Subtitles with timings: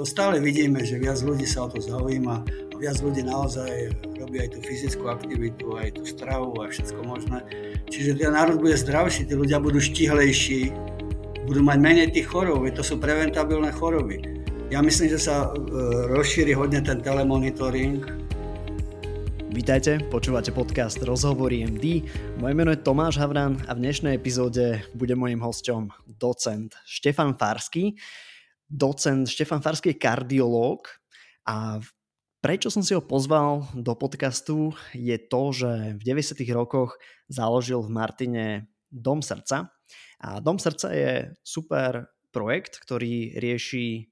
[0.00, 4.40] to stále vidíme, že viac ľudí sa o to zaujíma a viac ľudí naozaj robí
[4.40, 7.44] aj tú fyzickú aktivitu, aj tú stravu a všetko možné.
[7.92, 10.72] Čiže ten národ bude zdravší, tí ľudia budú štihlejší,
[11.44, 14.24] budú mať menej tých chorób, to sú preventabilné choroby.
[14.72, 15.68] Ja myslím, že sa e,
[16.16, 18.00] rozšíri hodne ten telemonitoring,
[19.50, 22.06] Vítajte, počúvate podcast Rozhovory MD.
[22.38, 27.98] Moje meno je Tomáš Havran a v dnešnej epizóde bude mojim hosťom docent Štefan Farsky.
[28.70, 30.86] Docent Štefan Farsky je kardiológ
[31.42, 31.82] a
[32.38, 36.38] prečo som si ho pozval do podcastu je to, že v 90.
[36.54, 36.94] rokoch
[37.26, 38.46] založil v Martine
[38.88, 39.74] Dom srdca.
[40.22, 44.06] A Dom srdca je super projekt, ktorý rieši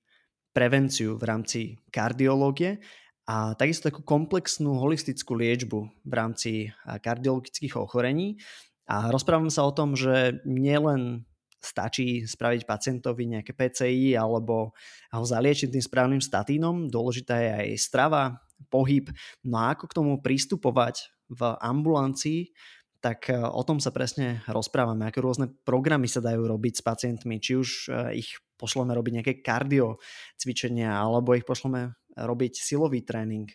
[0.50, 1.60] prevenciu v rámci
[1.94, 2.82] kardiológie
[3.30, 8.42] a takisto takú komplexnú holistickú liečbu v rámci kardiologických ochorení.
[8.88, 11.27] A rozprávam sa o tom, že nielen
[11.58, 14.72] stačí spraviť pacientovi nejaké PCI alebo
[15.10, 18.22] ho zaliečiť tým správnym statínom, dôležitá je aj strava,
[18.70, 19.10] pohyb.
[19.46, 22.50] No a ako k tomu pristupovať v ambulancii,
[22.98, 27.38] tak e, o tom sa presne rozprávame, aké rôzne programy sa dajú robiť s pacientmi,
[27.38, 30.02] či už e, ich pošleme robiť nejaké kardio
[30.34, 33.46] cvičenia, alebo ich pošleme robiť silový tréning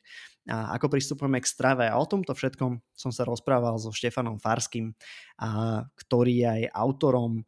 [0.47, 1.87] a ako pristupujeme k strave.
[1.87, 4.91] A o tomto všetkom som sa rozprával so Štefanom Farským,
[5.39, 7.47] a, ktorý je aj autorom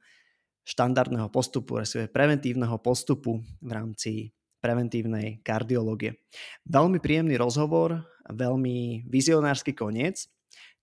[0.66, 6.18] štandardného postupu, respektíve preventívneho postupu v rámci preventívnej kardiológie.
[6.66, 10.26] Veľmi príjemný rozhovor, veľmi vizionársky koniec,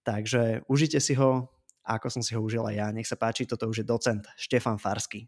[0.07, 1.51] takže užite si ho,
[1.83, 2.87] ako som si ho užil aj ja.
[2.95, 5.27] Nech sa páči, toto už je docent Štefan Farsky.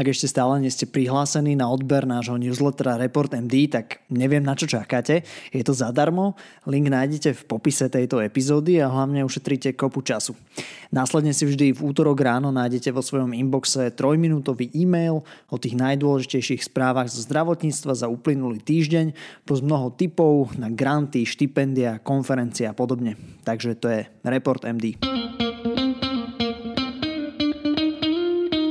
[0.00, 4.56] Ak ešte stále nie ste prihlásení na odber nášho newslettera Report MD, tak neviem na
[4.56, 5.28] čo čakáte.
[5.52, 10.32] Je to zadarmo, link nájdete v popise tejto epizódy a hlavne ušetríte kopu času.
[10.88, 15.20] Následne si vždy v útorok ráno nájdete vo svojom inboxe trojminútový e-mail
[15.52, 19.12] o tých najdôležitejších správach zo zdravotníctva za uplynulý týždeň,
[19.44, 23.20] plus mnoho tipov na granty, štipendia, konferencie a podobne.
[23.44, 24.96] Takže to je Report MD.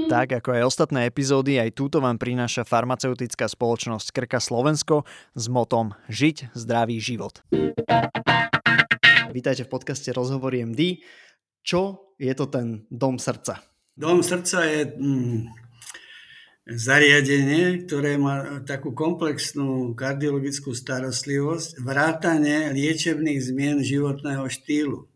[0.10, 5.06] Tak ako aj ostatné epizódy, aj túto vám prináša farmaceutická spoločnosť Krka Slovensko
[5.38, 7.46] s motom Žiť zdravý život.
[9.30, 11.06] Vítajte v podcaste Rozhovory MD.
[11.62, 13.62] Čo je to ten Dom srdca?
[13.94, 15.40] Dom srdca je mm,
[16.74, 25.09] zariadenie, ktoré má takú komplexnú kardiologickú starostlivosť, vrátane liečebných zmien životného štýlu.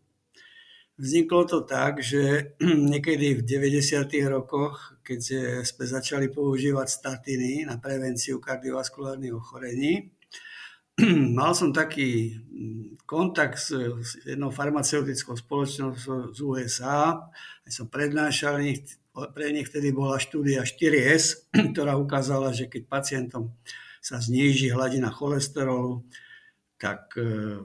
[0.94, 2.54] Vzniklo to tak, že
[2.92, 4.06] niekedy v 90.
[4.30, 5.20] rokoch, keď
[5.66, 10.14] sme začali používať statiny na prevenciu kardiovaskulárnych ochorení,
[11.38, 13.74] mal som taký mm, kontakt s
[14.22, 17.26] jednou farmaceutickou spoločnosťou z USA,
[17.66, 18.62] aj som prednášal,
[19.34, 23.50] pre nich vtedy bola štúdia 4S, ktorá ukázala, že keď pacientom
[23.98, 26.06] sa zníži hladina cholesterolu,
[26.84, 27.64] tak e,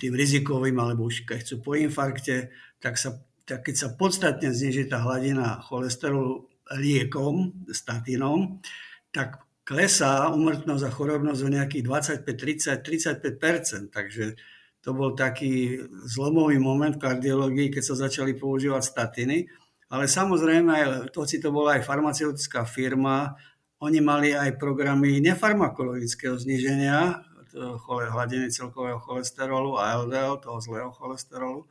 [0.00, 2.48] tým rizikovým, alebo už keď chcú po infarkte,
[2.80, 8.64] tak, sa, tak keď sa podstatne zniží tá hladina cholesterolu liekom, statinom,
[9.12, 11.84] tak klesá umrtnosť a chorobnosť o nejakých
[12.24, 14.24] 25, 30, 35% Takže
[14.80, 15.76] to bol taký
[16.08, 19.52] zlomový moment v kardiológii, keď sa začali používať statiny.
[19.92, 23.36] Ale samozrejme, to, to bola aj farmaceutická firma,
[23.84, 27.20] oni mali aj programy nefarmakologického zniženia
[28.12, 31.64] hladiny celkového cholesterolu a LDL, toho zlého cholesterolu.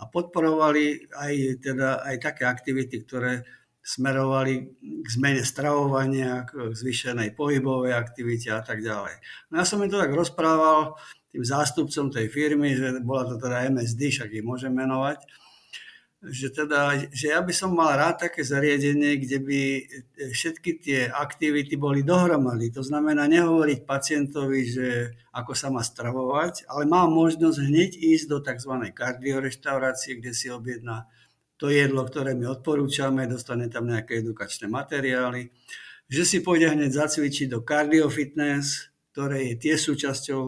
[0.00, 3.44] A podporovali aj, teda, aj také aktivity, ktoré
[3.80, 9.16] smerovali k zmene stravovania, k zvýšenej pohybovej aktivite a tak ďalej.
[9.52, 13.70] No ja som im to tak rozprával tým zástupcom tej firmy, že bola to teda
[13.70, 15.24] MSD, však ich môžem menovať,
[16.20, 19.60] že, teda, že ja by som mal rád také zariadenie, kde by
[20.28, 22.68] všetky tie aktivity boli dohromady.
[22.76, 24.88] To znamená nehovoriť pacientovi, že
[25.32, 28.92] ako sa má stravovať, ale má možnosť hneď ísť do tzv.
[28.92, 31.08] kardioreštaurácie, kde si objedná
[31.56, 35.52] to jedlo, ktoré my odporúčame, dostane tam nejaké edukačné materiály,
[36.08, 40.42] že si pôjde hneď zacvičiť do cardiofitness, ktoré je tie súčasťou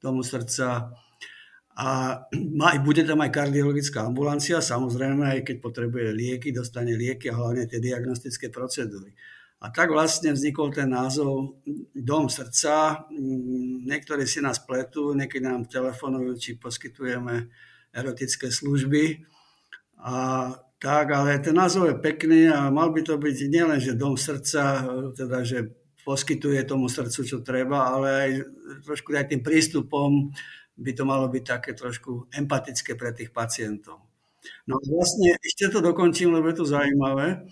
[0.00, 0.92] tomu srdca,
[1.78, 1.88] a
[2.86, 7.78] bude tam aj kardiologická ambulancia, samozrejme, aj keď potrebuje lieky, dostane lieky a hlavne tie
[7.78, 9.14] diagnostické procedúry.
[9.58, 11.58] A tak vlastne vznikol ten názov
[11.90, 13.06] Dom srdca.
[13.90, 17.50] Niektorí si nás pletú, niekedy nám telefonujú, či poskytujeme
[17.90, 19.26] erotické služby.
[19.98, 20.14] A
[20.78, 24.86] tak, ale ten názov je pekný a mal by to byť nielen, že Dom srdca,
[25.18, 25.74] teda, že
[26.06, 28.30] poskytuje tomu srdcu, čo treba, ale aj
[28.86, 30.30] trošku aj tým prístupom
[30.78, 34.06] by to malo byť také trošku empatické pre tých pacientov.
[34.70, 37.42] No a vlastne ešte to dokončím, lebo je to zaujímavé,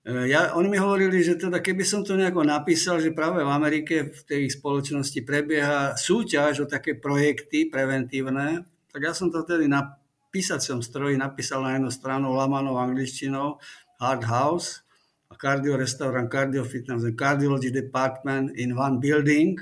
[0.00, 3.52] E, ja, oni mi hovorili, že teda keby som to nejako napísal, že práve v
[3.52, 9.68] Amerike v tej spoločnosti prebieha súťaž o také projekty preventívne, tak ja som to tedy
[9.68, 10.00] na
[10.32, 13.60] písacom stroji napísal na jednu stranu lamanou angličtinou
[14.00, 14.80] Hard House
[15.28, 19.60] a Cardio Restaurant, Cardio Fitness and Cardiology Department in one building.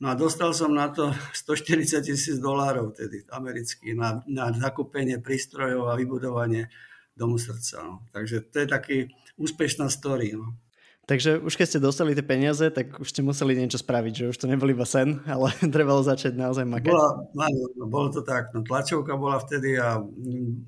[0.00, 5.92] No a dostal som na to 140 tisíc dolárov tedy amerických na, na zakúpenie prístrojov
[5.92, 6.72] a vybudovanie
[7.12, 7.84] domu srdca.
[7.84, 7.94] No.
[8.16, 8.96] Takže to je taký
[9.36, 10.32] úspešná story.
[10.32, 10.56] No.
[11.04, 14.36] Takže už keď ste dostali tie peniaze, tak už ste museli niečo spraviť, že už
[14.38, 16.94] to nebol iba sen, ale trebalo začať naozaj makať.
[16.94, 20.00] Bola, no, bolo to tak, no, tlačovka bola vtedy a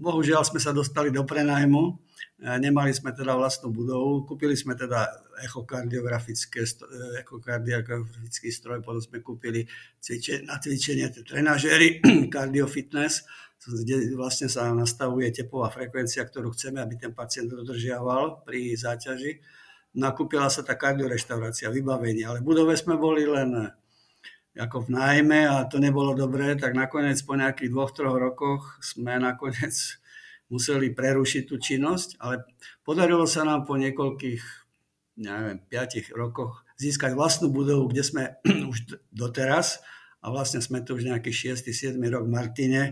[0.02, 1.94] bohužiaľ sme sa dostali do prenajmu,
[2.42, 5.06] nemali sme teda vlastnú budovu, kúpili sme teda
[5.46, 6.66] echokardiografické,
[7.22, 9.66] echokardiografický stroj, potom sme kúpili
[10.46, 12.02] na cvičenie trenažery,
[12.34, 13.22] cardiofitness,
[13.62, 19.38] kde vlastne sa nastavuje tepová frekvencia, ktorú chceme, aby ten pacient dodržiaval pri záťaži.
[19.94, 23.70] Nakúpila sa tá kardioreštaurácia, vybavenie, ale v budove sme boli len
[24.52, 29.16] ako v nájme a to nebolo dobré, tak nakoniec po nejakých dvoch, troch rokoch sme
[29.16, 30.01] nakoniec
[30.52, 32.44] museli prerušiť tú činnosť, ale
[32.84, 34.43] podarilo sa nám po niekoľkých,
[35.25, 38.25] neviem, piatich rokoch získať vlastnú budovu, kde sme
[38.70, 39.81] už doteraz
[40.20, 41.72] a vlastne sme tu už nejaký 6.
[41.72, 41.96] 7.
[42.12, 42.82] rok v Martine,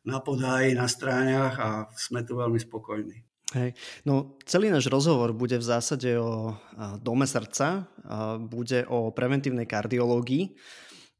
[0.00, 3.20] na podáji, na stráňach a sme tu veľmi spokojní.
[3.50, 3.74] Hej.
[4.06, 6.54] No, celý náš rozhovor bude v zásade o
[7.02, 7.90] dome srdca,
[8.38, 10.54] bude o preventívnej kardiológii.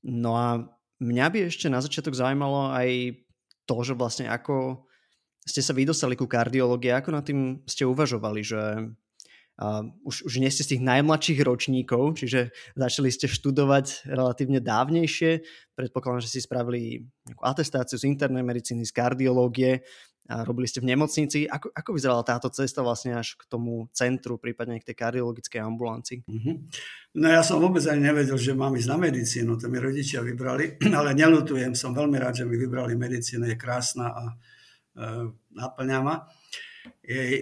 [0.06, 0.62] No a
[1.02, 3.20] mňa by ešte na začiatok zaujímalo aj
[3.66, 4.86] to, že vlastne ako
[5.50, 8.60] ste sa vydostali ku kardiológii, ako nad tým ste uvažovali, že
[9.60, 12.48] Uh, už, už nie ste z tých najmladších ročníkov, čiže
[12.80, 15.44] začali ste študovať relatívne dávnejšie.
[15.76, 19.84] Predpokladám, že si spravili nejakú atestáciu z internej medicíny, z kardiológie
[20.32, 21.44] a robili ste v nemocnici.
[21.44, 26.24] Ako, ako vyzerala táto cesta vlastne až k tomu centru, prípadne k tej kardiologickej ambulancii?
[26.24, 26.56] Mm-hmm.
[27.20, 30.78] No ja som vôbec ani nevedel, že mám ísť na medicínu, to mi rodičia vybrali,
[30.98, 34.24] ale nelutujem, som veľmi rád, že mi vybrali medicínu, je krásna a
[35.56, 36.28] naplňa ma.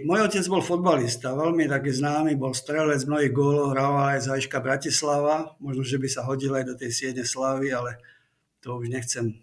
[0.07, 5.55] Môj otec bol fotbalista, veľmi taký známy, bol strelec mnohých gólov, hral aj za Bratislava,
[5.63, 8.03] možno, že by sa hodil aj do tej siedne slavy, ale
[8.59, 9.39] to už nechcem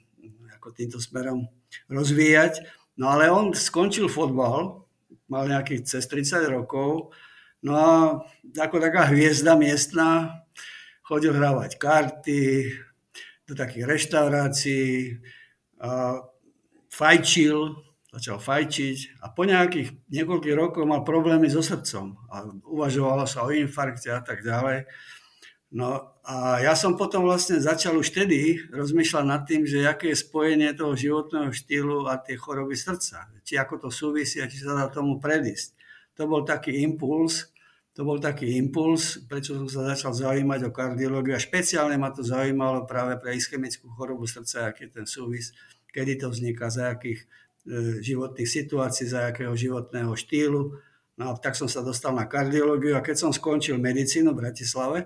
[0.55, 1.47] ako týmto smerom
[1.87, 2.63] rozvíjať.
[2.99, 4.87] No ale on skončil fotbal,
[5.31, 7.15] mal nejakých cez 30 rokov,
[7.63, 8.19] no a
[8.55, 10.41] ako taká hviezda miestna
[11.05, 12.71] chodil hrávať karty,
[13.45, 15.21] do takých reštaurácií,
[16.89, 17.84] fajčil,
[18.15, 23.51] začal fajčiť a po nejakých niekoľkých rokoch mal problémy so srdcom a uvažovalo sa o
[23.51, 24.87] infarkte a tak ďalej.
[25.75, 30.23] No a ja som potom vlastne začal už vtedy rozmýšľať nad tým, že aké je
[30.23, 33.27] spojenie toho životného štýlu a tie choroby srdca.
[33.43, 35.75] Či ako to súvisí a či sa dá tomu predísť.
[36.15, 37.51] To bol taký impuls,
[37.91, 42.23] to bol taký impuls, prečo som sa začal zaujímať o kardiológiu a špeciálne ma to
[42.23, 45.51] zaujímalo práve pre ischemickú chorobu srdca, aký je ten súvis,
[45.91, 47.27] kedy to vzniká, za akých
[48.01, 50.77] životných situácií, za akého životného štýlu.
[51.15, 54.99] No a tak som sa dostal na kardiológiu a keď som skončil medicínu v Bratislave,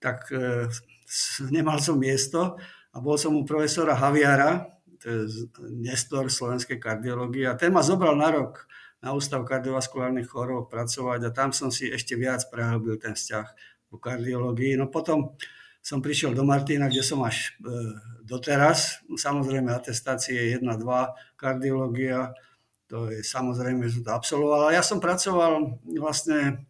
[0.00, 0.66] tak e,
[1.52, 2.56] nemal som miesto
[2.90, 4.66] a bol som u profesora Haviara,
[4.96, 5.20] to je
[5.76, 8.64] nestor slovenskej kardiológie a ten ma zobral na rok
[9.04, 13.46] na Ústav kardiovaskulárnych chorób pracovať a tam som si ešte viac prehlbil ten vzťah
[13.92, 14.80] ku kardiológii.
[14.80, 15.36] No potom
[15.86, 17.70] som prišiel do Martina, kde som až e,
[18.26, 19.06] doteraz.
[19.06, 20.82] Samozrejme atestácie 1, 2,
[21.38, 22.34] kardiológia,
[22.90, 24.74] to je samozrejme, že to absolvoval.
[24.74, 26.66] Ja som pracoval vlastne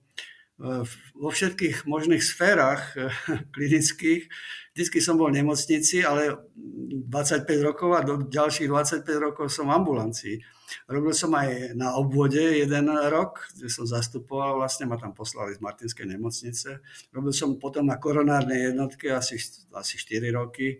[0.60, 0.84] e,
[1.16, 3.08] vo všetkých možných sférach e,
[3.56, 4.28] klinických.
[4.76, 9.76] Vždycky som bol v nemocnici, ale 25 rokov a do ďalších 25 rokov som v
[9.80, 10.36] ambulancii.
[10.84, 15.64] Robil som aj na obvode jeden rok, kde som zastupoval, vlastne ma tam poslali z
[15.64, 16.84] Martinskej nemocnice.
[17.08, 19.40] Robil som potom na koronárnej jednotke asi,
[19.72, 20.76] asi 4 roky.
[20.76, 20.78] E,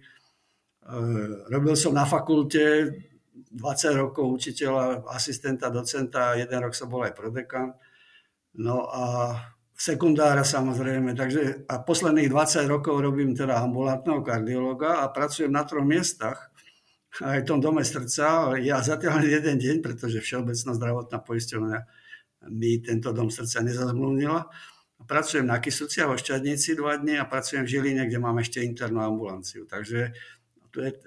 [1.49, 2.93] robil som na fakulte
[3.49, 7.73] 20 rokov učiteľa, asistenta, docenta, jeden rok som bol aj prodekan.
[8.61, 9.33] No a
[9.77, 11.13] sekundára samozrejme.
[11.13, 16.51] Takže a posledných 20 rokov robím teda ambulantného kardiologa a pracujem na troch miestach
[17.21, 18.57] aj v tom dome srdca.
[18.61, 21.79] Ja zatiaľ len jeden deň, pretože Všeobecná zdravotná poisťovňa
[22.53, 24.49] mi tento dom srdca nezazmluvnila.
[25.05, 28.65] Pracujem na Kisuci a vo Šťadnici dva dny a pracujem v Žiline, kde mám ešte
[28.65, 29.69] internú ambulanciu.
[29.69, 30.17] Takže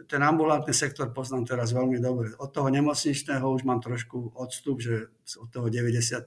[0.10, 2.34] ten ambulantný sektor poznám teraz veľmi dobre.
[2.38, 6.26] Od toho nemocničného už mám trošku odstup, že od toho 96.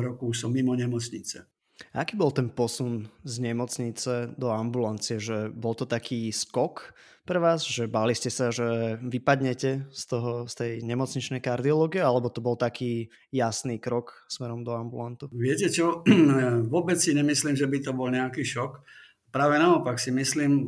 [0.00, 1.48] roku už som mimo nemocnice.
[1.96, 5.16] Aký bol ten posun z nemocnice do ambulancie?
[5.16, 6.92] Že bol to taký skok
[7.24, 12.26] pre vás, že báli ste sa, že vypadnete z, toho, z tej nemocničnej kardiológie, alebo
[12.26, 15.30] to bol taký jasný krok smerom do ambulantu?
[15.32, 16.02] Viete čo,
[16.74, 18.82] vôbec si nemyslím, že by to bol nejaký šok.
[19.30, 20.66] Práve naopak si myslím,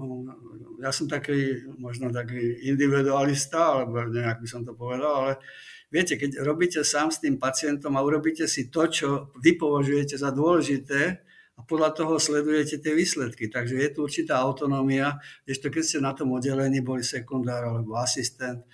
[0.79, 5.33] ja som taký, možno taký individualista, alebo nejak by som to povedal, ale
[5.93, 9.09] viete, keď robíte sám s tým pacientom a urobíte si to, čo
[9.39, 11.21] vy považujete za dôležité,
[11.53, 13.53] a podľa toho sledujete tie výsledky.
[13.53, 18.65] Takže je tu určitá autonómia, ešte keď ste na tom oddelení boli sekundár alebo asistent,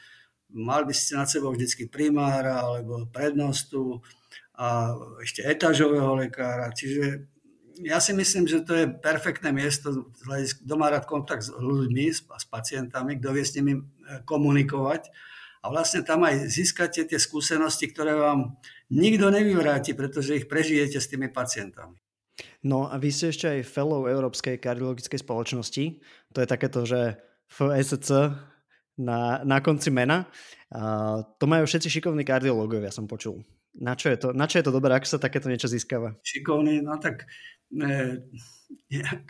[0.55, 4.01] mali by ste nad sebou vždycky primára alebo prednostu
[4.55, 6.71] a ešte etažového lekára.
[6.71, 7.29] Čiže
[7.83, 12.47] ja si myslím, že to je perfektné miesto, kto rád kontakt s ľuďmi, s, s
[12.51, 13.83] pacientami, kto vie s nimi e,
[14.27, 15.15] komunikovať.
[15.63, 18.57] A vlastne tam aj získate tie skúsenosti, ktoré vám
[18.95, 21.99] nikto nevyvráti, pretože ich prežijete s tými pacientami.
[22.63, 25.85] No a vy ste ešte aj fellow Európskej kardiologickej spoločnosti.
[26.35, 27.19] To je takéto, že
[27.51, 28.35] FSC
[28.99, 30.27] na, na konci mena.
[30.75, 33.47] A to majú všetci šikovní kardiológovia, som počul.
[33.79, 36.19] Na čo je to, na čo je to dobré, ako sa takéto niečo získava?
[36.27, 37.31] Šikovný, no tak
[37.71, 38.27] e,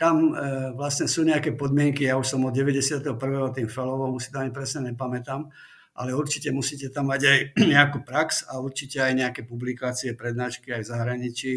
[0.01, 3.05] tam e, vlastne sú nejaké podmienky, ja už som od 91.
[3.53, 5.53] tým fellowom, si to ani presne nepamätám,
[5.99, 7.39] ale určite musíte tam mať aj
[7.75, 11.53] nejakú prax a určite aj nejaké publikácie, prednášky aj v zahraničí.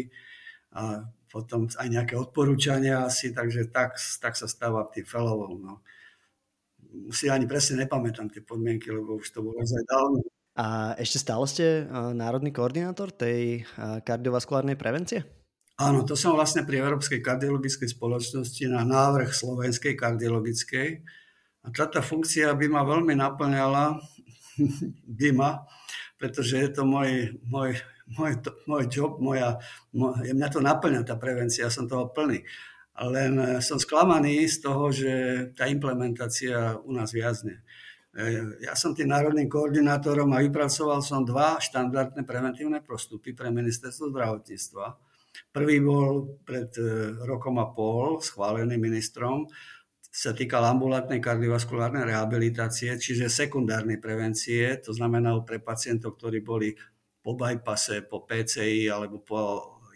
[0.75, 5.63] A potom aj nejaké odporúčania asi, takže tak, tak sa stáva tým fellowom.
[5.63, 5.73] No.
[7.09, 10.21] Si ani presne nepamätám tie podmienky, lebo už to bolo aj dávno.
[10.53, 13.65] A ešte stále ste národný koordinátor tej
[14.05, 15.25] kardiovaskulárnej prevencie?
[15.81, 21.01] Áno, to som vlastne pri Európskej kardiologickej spoločnosti na návrh Slovenskej kardiologickej.
[21.65, 23.97] A táto funkcia by ma veľmi naplňala,
[25.19, 25.51] by ma,
[26.17, 27.79] pretože je to môj, môj
[28.11, 28.33] môj,
[28.67, 29.59] môj job, moja,
[29.95, 32.43] môj, mňa to naplňa tá prevencia, som toho plný.
[32.93, 35.11] Len eh, som sklamaný z toho, že
[35.57, 37.65] tá implementácia u nás viazne.
[38.13, 44.13] Eh, ja som tým národným koordinátorom a vypracoval som dva štandardné preventívne postupy pre ministerstvo
[44.13, 44.85] zdravotníctva.
[45.49, 49.49] Prvý bol pred eh, rokom a pol schválený ministrom,
[50.13, 56.77] sa týkal ambulantnej kardiovaskulárnej rehabilitácie, čiže sekundárnej prevencie, to znamená pre pacientov, ktorí boli
[57.17, 59.39] po bypasse, po PCI alebo po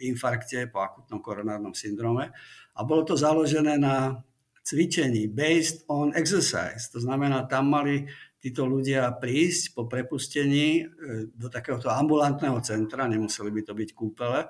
[0.02, 2.34] infarkte, po akutnom koronárnom syndrome.
[2.74, 4.18] A bolo to založené na
[4.66, 6.90] cvičení based on exercise.
[6.98, 8.10] To znamená, tam mali
[8.42, 10.84] títo ľudia prísť po prepustení e,
[11.30, 14.50] do takéhoto ambulantného centra, nemuseli by to byť kúpele,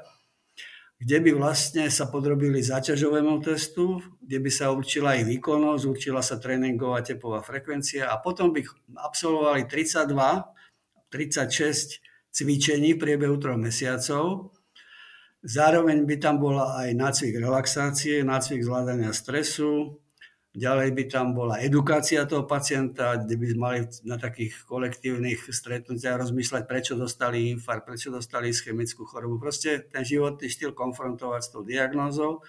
[0.97, 6.41] kde by vlastne sa podrobili záťažovému testu, kde by sa určila ich výkonnosť, určila sa
[6.41, 8.65] tréningová tepová frekvencia a potom by
[8.97, 10.09] absolvovali 32,
[11.13, 12.01] 36
[12.33, 14.57] cvičení v priebehu troch mesiacov.
[15.45, 20.01] Zároveň by tam bola aj nácvik relaxácie, nácvik zvládania stresu,
[20.55, 26.63] ďalej by tam bola edukácia toho pacienta, kde by mali na takých kolektívnych stretnutiach rozmýšľať,
[26.69, 29.41] prečo dostali infarkt, prečo dostali ischemickú chorobu.
[29.41, 32.45] Proste ten životný štýl konfrontovať s tou diagnózou.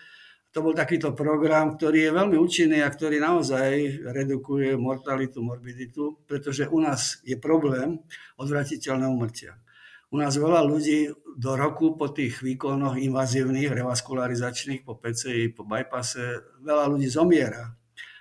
[0.57, 6.64] To bol takýto program, ktorý je veľmi účinný a ktorý naozaj redukuje mortalitu, morbiditu, pretože
[6.67, 8.00] u nás je problém
[8.40, 9.61] odvratiteľného umrtia.
[10.09, 16.40] U nás veľa ľudí do roku po tých výkonoch invazívnych, revaskularizačných, po PCI, po bypasse,
[16.64, 17.77] veľa ľudí zomiera.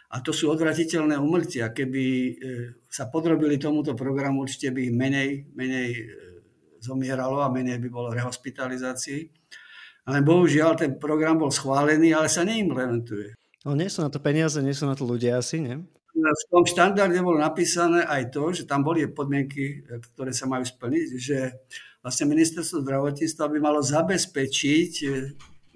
[0.08, 1.76] A to sú odvratiteľné umrtia.
[1.76, 2.32] Keby e,
[2.88, 6.04] sa podrobili tomuto programu, určite by ich menej, menej e,
[6.80, 9.28] zomieralo a menej by bolo rehospitalizácií.
[10.08, 13.36] Ale bohužiaľ ten program bol schválený, ale sa neimplementuje.
[13.68, 15.84] No nie sú na to peniaze, nie sú na to ľudia asi, nie?
[16.18, 21.08] v tom štandarde bolo napísané aj to, že tam boli podmienky, ktoré sa majú splniť,
[21.14, 21.54] že
[22.02, 24.94] vlastne ministerstvo zdravotníctva by malo zabezpečiť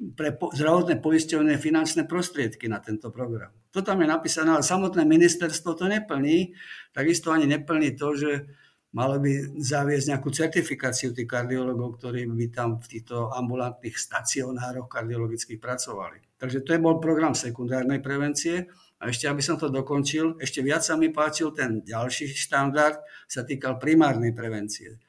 [0.02, 3.54] pre zdravotné poisťovné finančné prostriedky na tento program.
[3.70, 6.58] To tam je napísané, ale samotné ministerstvo to neplní.
[6.90, 8.32] Takisto ani neplní to, že
[8.92, 15.62] malo by zaviesť nejakú certifikáciu tých kardiologov, ktorí by tam v týchto ambulantných stacionároch kardiologických
[15.62, 16.42] pracovali.
[16.42, 18.68] Takže to je bol program sekundárnej prevencie.
[19.02, 23.42] A ešte, aby som to dokončil, ešte viac sa mi páčil ten ďalší štandard, sa
[23.42, 25.02] týkal primárnej prevencie.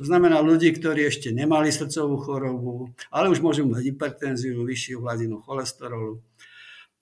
[0.00, 5.44] To znamená ľudí, ktorí ešte nemali srdcovú chorobu, ale už môžu mať hypertenziu, vyššiu hladinu
[5.44, 6.24] cholesterolu,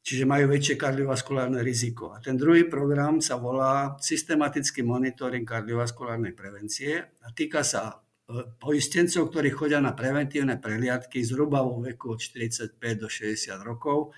[0.02, 2.10] čiže majú väčšie kardiovaskulárne riziko.
[2.10, 9.30] A ten druhý program sa volá systematický monitoring kardiovaskulárnej prevencie a týka sa e, poistencov,
[9.30, 14.10] ktorí chodia na preventívne prehliadky zhruba vo veku od 45 do 60 rokov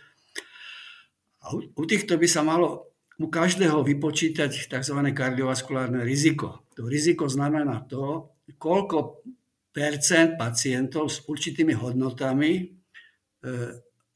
[1.45, 4.99] a u týchto by sa malo u každého vypočítať tzv.
[5.13, 6.65] kardiovaskulárne riziko.
[6.81, 9.27] To riziko znamená to, koľko
[9.71, 12.67] percent pacientov s určitými hodnotami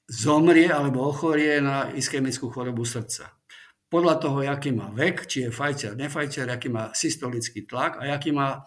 [0.04, 3.32] zomrie alebo ochorie na ischemickú chorobu srdca.
[3.88, 8.34] Podľa toho, aký má vek, či je fajčer, nefajčer, aký má systolický tlak a aký
[8.34, 8.66] má,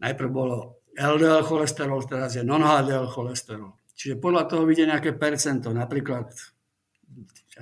[0.00, 3.76] najprv bolo LDL cholesterol, teraz je non-HDL cholesterol.
[3.92, 6.32] Čiže podľa toho vidie nejaké percento, napríklad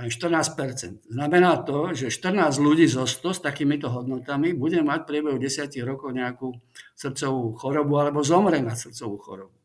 [0.07, 1.11] 14%.
[1.11, 6.15] Znamená to, že 14 ľudí zo 100 s takýmito hodnotami bude mať priebehu 10 rokov
[6.15, 6.55] nejakú
[6.95, 9.57] srdcovú chorobu alebo zomre na srdcovú chorobu.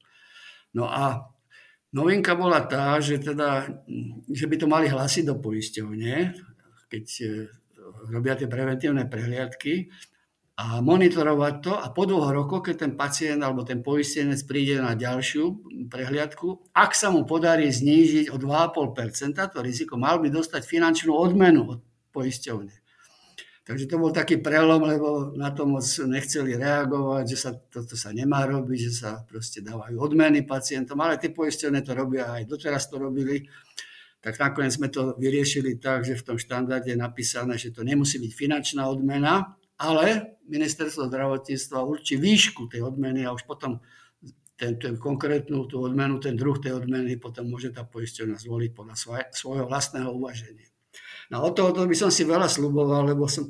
[0.74, 1.30] No a
[1.94, 3.70] novinka bola tá, že, teda,
[4.26, 6.34] že by to mali hlásiť do poisťovne,
[6.90, 7.26] keď e,
[8.10, 9.94] robia tie preventívne prehliadky
[10.54, 14.94] a monitorovať to a po dvoch rokoch, keď ten pacient alebo ten poistenec príde na
[14.94, 21.10] ďalšiu prehliadku, ak sa mu podarí znížiť o 2,5% to riziko, mal by dostať finančnú
[21.10, 21.80] odmenu od
[22.14, 22.84] poisťovne.
[23.64, 28.12] Takže to bol taký prelom, lebo na to moc nechceli reagovať, že sa toto sa
[28.12, 32.92] nemá robiť, že sa proste dávajú odmeny pacientom, ale tie poisťovne to robia aj doteraz
[32.92, 33.48] to robili.
[34.20, 38.20] Tak nakoniec sme to vyriešili tak, že v tom štandarde je napísané, že to nemusí
[38.20, 43.80] byť finančná odmena, ale ministerstvo zdravotníctva určí výšku tej odmeny a už potom
[44.54, 48.96] ten, ten konkrétnu tú odmenu, ten druh tej odmeny potom môže tá poisťovňa zvoliť podľa
[48.96, 50.70] svoj, svojho vlastného uvaženia.
[51.34, 53.50] No o to by som si veľa sluboval, lebo, som,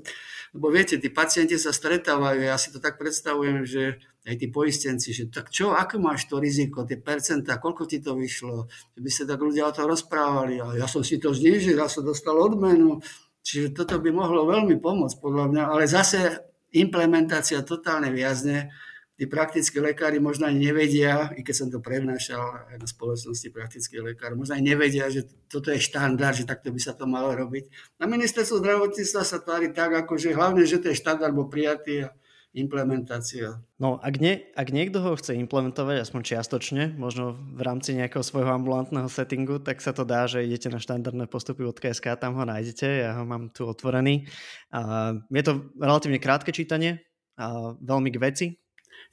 [0.56, 5.12] lebo viete, tí pacienti sa stretávajú, ja si to tak predstavujem, že aj tí poistenci,
[5.12, 9.10] že tak čo, ako máš to riziko, tie percentá, koľko ti to vyšlo, že by
[9.12, 12.40] sa tak ľudia o to rozprávali, a ja som si to znížil, ja som dostal
[12.40, 13.04] odmenu,
[13.44, 16.40] Čiže toto by mohlo veľmi pomôcť podľa mňa, ale zase
[16.74, 18.72] implementácia totálne viazne.
[19.14, 24.02] Tí praktickí lekári možno ani nevedia, i keď som to prednášal aj na spoločnosti praktických
[24.02, 27.70] lekárov, možno aj nevedia, že toto je štandard, že takto by sa to malo robiť.
[28.02, 32.10] Na ministerstvu zdravotníctva sa tvári tak, ako že hlavne, že to je štandard bol prijatý
[32.10, 32.16] a
[32.54, 33.62] implementácia.
[33.82, 38.54] No, ak, nie, ak niekto ho chce implementovať, aspoň čiastočne, možno v rámci nejakého svojho
[38.54, 42.46] ambulantného settingu, tak sa to dá, že idete na štandardné postupy od KSK, tam ho
[42.46, 44.30] nájdete, ja ho mám tu otvorený.
[44.70, 47.02] A je to relatívne krátke čítanie,
[47.38, 48.48] a veľmi k veci.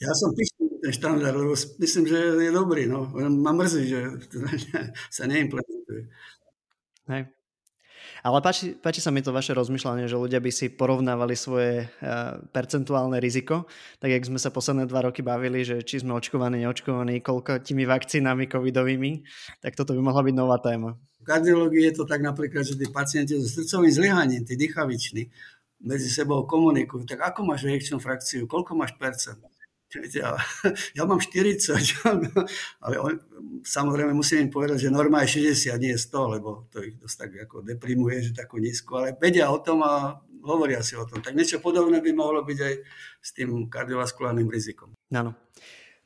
[0.00, 2.88] Ja som píšel ten štandard, lebo myslím, že je dobrý.
[2.88, 3.08] No.
[3.16, 4.00] Ma mrzí, že
[5.16, 6.08] sa neimplementuje.
[7.08, 7.22] Hej.
[8.20, 12.36] Ale páči, páči sa mi to vaše rozmýšľanie, že ľudia by si porovnávali svoje uh,
[12.52, 13.64] percentuálne riziko,
[13.96, 17.88] tak jak sme sa posledné dva roky bavili, že či sme očkovaní, neočkovaní, koľko tými
[17.88, 19.24] vakcínami covidovými,
[19.64, 21.00] tak toto by mohla byť nová téma.
[21.20, 25.28] V kardiológii je to tak napríklad, že tí pacienti so srdcovým zlyhaním, tí dýchaviční,
[25.80, 27.08] medzi sebou komunikujú.
[27.08, 28.44] Tak ako máš reakčnú frakciu?
[28.44, 29.40] Koľko máš percent?
[30.14, 30.38] Ja,
[30.98, 31.66] ja mám 40,
[32.84, 33.18] ale on,
[33.66, 37.30] samozrejme musím im povedať, že norma je 60, nie 100, lebo to ich dosť tak
[37.50, 41.20] ako deprimuje, že takú nízku, ale vedia o tom a hovoria si o tom.
[41.20, 42.74] Tak niečo podobné by mohlo byť aj
[43.20, 44.94] s tým kardiovaskulárnym rizikom.
[45.10, 45.34] Áno.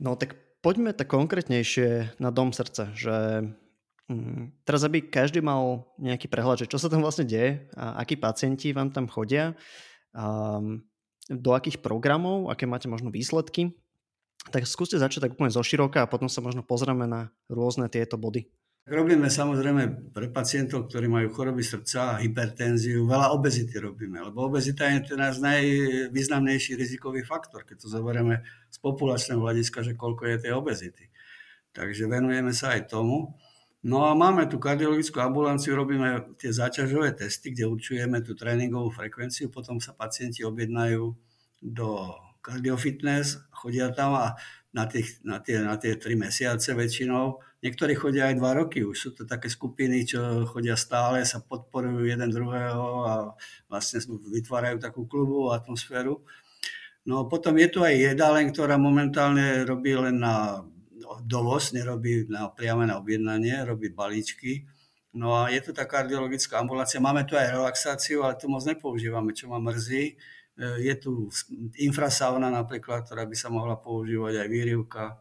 [0.00, 3.46] No tak poďme tak konkrétnejšie na dom srdca, že
[4.10, 8.16] mm, teraz aby každý mal nejaký prehľad, že čo sa tam vlastne deje a akí
[8.16, 9.54] pacienti vám tam chodia.
[10.14, 10.88] Um,
[11.28, 13.72] do akých programov, aké máte možno výsledky.
[14.52, 18.20] Tak skúste začať tak úplne zo široka a potom sa možno pozrieme na rôzne tieto
[18.20, 18.44] body.
[18.84, 24.84] Robíme samozrejme pre pacientov, ktorí majú choroby srdca a hypertenziu, veľa obezity robíme, lebo obezita
[24.92, 30.36] je ten náš najvýznamnejší rizikový faktor, keď to zoberieme z populačného hľadiska, že koľko je
[30.36, 31.08] tej obezity.
[31.72, 33.32] Takže venujeme sa aj tomu.
[33.84, 39.52] No a máme tu kardiologickú ambulanciu, robíme tie záťažové testy, kde určujeme tú tréningovú frekvenciu,
[39.52, 41.12] potom sa pacienti objednajú
[41.60, 44.40] do cardiofitness, chodia tam a
[44.72, 47.44] na, tých, na, tie, na tie tri mesiace väčšinou.
[47.60, 52.08] Niektorí chodia aj dva roky, už sú to také skupiny, čo chodia stále, sa podporujú
[52.08, 53.12] jeden druhého a
[53.68, 54.00] vlastne
[54.32, 56.24] vytvárajú takú klubovú atmosféru.
[57.04, 60.64] No potom je tu aj jedáleň, ktorá momentálne robí len na
[61.22, 64.64] dovoz, nerobí na, priame na objednanie, robí balíčky.
[65.14, 66.98] No a je tu tá kardiologická ambulácia.
[66.98, 70.18] Máme tu aj relaxáciu, ale to moc nepoužívame, čo ma mrzí
[70.58, 71.26] je tu
[71.82, 75.18] infrasauna napríklad, ktorá by sa mohla používať aj výrivka.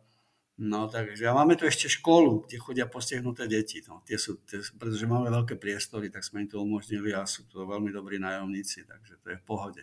[0.54, 3.82] No takže a máme tu ešte školu, kde chodia postihnuté deti.
[3.90, 7.50] No, tie sú, tie, pretože máme veľké priestory, tak sme im to umožnili a sú
[7.50, 9.82] to veľmi dobrí nájomníci, takže to je v pohode.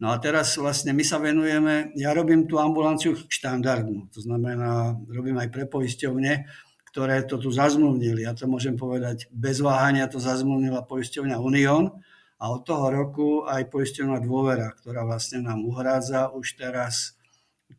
[0.00, 5.36] No a teraz vlastne my sa venujeme, ja robím tú ambulanciu štandardnú, to znamená, robím
[5.36, 6.48] aj pre poisťovne,
[6.88, 8.24] ktoré to tu zazmluvnili.
[8.24, 12.00] Ja to môžem povedať, bez váhania to zazmluvnila poisťovňa Unión,
[12.40, 17.20] a od toho roku aj poistená dôvera, ktorá vlastne nám uhrádza už teraz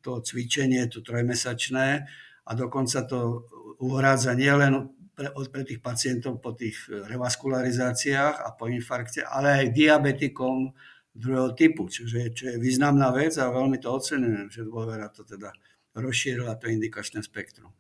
[0.06, 2.06] to cvičenie, to trojmesačné
[2.46, 3.50] a dokonca to
[3.82, 10.78] uhrádza nielen pre, pre tých pacientov po tých revaskularizáciách a po infarkte, ale aj diabetikom
[11.12, 15.52] druhého typu, čiže, čo je významná vec a veľmi to ocenujem, že dôvera to teda
[15.96, 17.76] rozšírila to indikačné spektrum.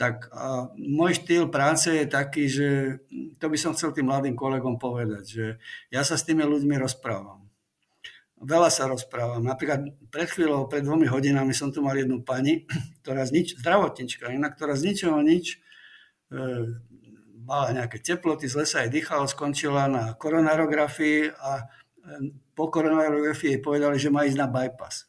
[0.00, 2.68] Tak a môj štýl práce je taký, že
[3.36, 5.46] to by som chcel tým mladým kolegom povedať, že
[5.92, 7.44] ja sa s tými ľuďmi rozprávam.
[8.40, 9.44] Veľa sa rozprávam.
[9.44, 12.64] Napríklad pred chvíľou, pred dvomi hodinami som tu mal jednu pani,
[13.04, 15.60] ktorá z nič, zdravotnička, inak ktorá z ničoho nič
[16.32, 16.36] e,
[17.44, 21.64] mala nejaké teploty, zle sa jej dýchalo, skončila na koronarografii a e,
[22.60, 25.08] po koronarografii povedali, že má ísť na bypass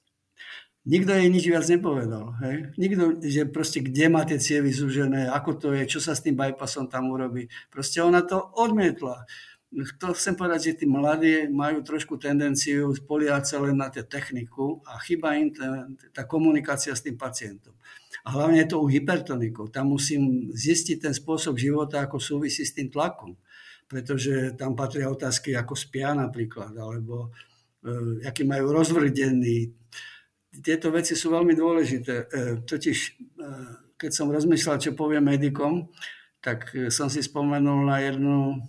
[0.86, 2.34] nikto jej nič viac nepovedal.
[2.42, 2.56] Hej?
[2.78, 6.34] Nikto, že proste kde má tie cievy zúžené, ako to je, čo sa s tým
[6.34, 7.46] bypassom tam urobí.
[7.70, 9.30] Proste ona to odmietla.
[10.04, 14.84] To chcem povedať, že tí mladí majú trošku tendenciu spoliať sa len na tú techniku
[14.84, 17.72] a chyba im tá, tá komunikácia s tým pacientom.
[18.28, 19.72] A hlavne je to u hypertonikov.
[19.72, 23.40] Tam musím zistiť ten spôsob života, ako súvisí s tým tlakom.
[23.92, 27.36] Pretože tam patria otázky, ako spia napríklad, alebo
[27.84, 29.82] e, aký majú rozvrdený
[30.60, 32.16] tieto veci sú veľmi dôležité.
[32.20, 32.26] E,
[32.68, 33.12] totiž, e,
[33.96, 35.88] keď som rozmýšľal, čo poviem medikom,
[36.44, 38.60] tak e, som si spomenul na jednu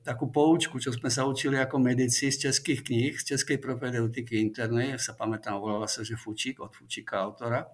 [0.00, 4.96] takú poučku, čo sme sa učili ako medici z českých kníh, z českej propedeutiky internej,
[4.96, 7.68] sa pamätám, volala sa, že Fučík, od Fučíka autora.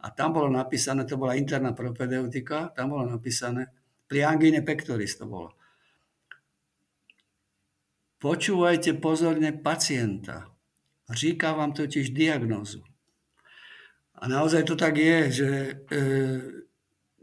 [0.00, 3.75] A tam bolo napísané, to bola interná propedeutika, tam bolo napísané,
[4.06, 5.50] pri angíne pectoris to bolo.
[8.16, 10.56] Počúvajte pozorne pacienta,
[11.10, 12.82] Říká vám totiž diagnózu.
[14.14, 15.48] A naozaj to tak je, že
[15.92, 16.02] e,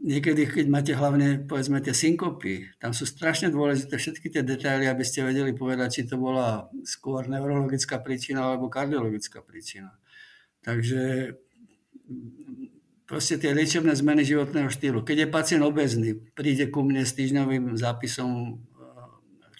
[0.00, 5.04] niekedy, keď máte hlavne, povedzme, tie synkopy, tam sú strašne dôležité všetky tie detaily, aby
[5.04, 9.98] ste vedeli povedať, či to bola skôr neurologická príčina alebo kardiologická príčina.
[10.64, 11.34] Takže
[13.04, 15.04] proste tie liečebné zmeny životného štýlu.
[15.04, 18.60] Keď je pacient obezný, príde ku mne s týždňovým zápisom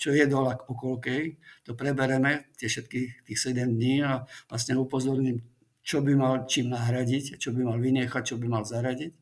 [0.05, 5.41] čo je dole okolkej, to prebereme tie všetky tých 7 dní a vlastne upozorním,
[5.81, 9.13] čo by mal čím nahradiť, čo by mal vynechať, čo by mal zaradiť.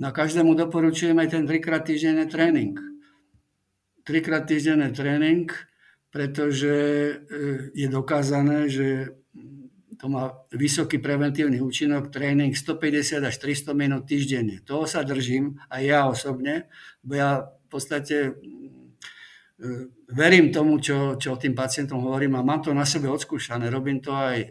[0.00, 2.72] Na no každému doporučujeme ten trikrát týždenný tréning.
[4.00, 5.52] Trikrát týždenný tréning,
[6.08, 7.14] pretože e,
[7.76, 9.12] je dokázané, že
[9.98, 14.60] to má vysoký preventívny účinok, tréning 150 až 300 minút týždenne.
[14.62, 16.66] Toho sa držím aj ja osobne,
[17.00, 18.38] bo ja v podstate
[19.54, 19.66] E,
[20.10, 23.70] verím tomu, čo, čo tým pacientom hovorím a mám to na sebe odskúšané.
[23.70, 24.42] Robím to aj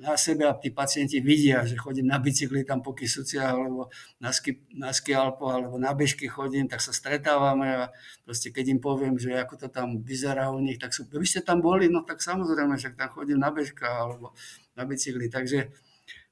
[0.00, 4.32] na sebe a tí pacienti vidia, že chodím na bicykli tam po Kisuciach alebo na,
[4.32, 7.82] ski, na ski Alpo alebo na bežky chodím, tak sa stretávame a
[8.24, 11.44] proste keď im poviem, že ako to tam vyzerá u nich, tak sú, vy ste
[11.44, 14.32] tam boli, no tak samozrejme, že tam chodím na bežkách alebo
[14.72, 15.68] na bicykli, takže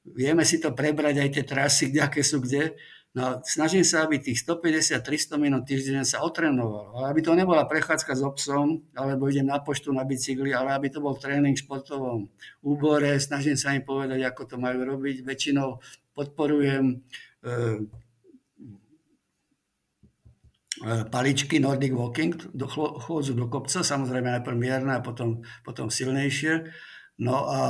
[0.01, 2.73] vieme si to prebrať aj tie trasy, aké sú kde
[3.09, 6.93] No, snažím sa, aby tých 150-300 minút týždenne sa otrénovalo.
[7.01, 10.93] Ale aby to nebola prechádzka s obsom, alebo idem na poštu na bicykli, ale aby
[10.93, 12.29] to bol tréning v športovom
[12.61, 13.17] úbore.
[13.17, 15.25] Snažím sa im povedať, ako to majú robiť.
[15.25, 15.81] Väčšinou
[16.13, 17.49] podporujem e,
[20.85, 26.69] e paličky Nordic Walking, do chôdzu do kopca, samozrejme najprv mierne a potom, potom silnejšie.
[27.25, 27.61] No a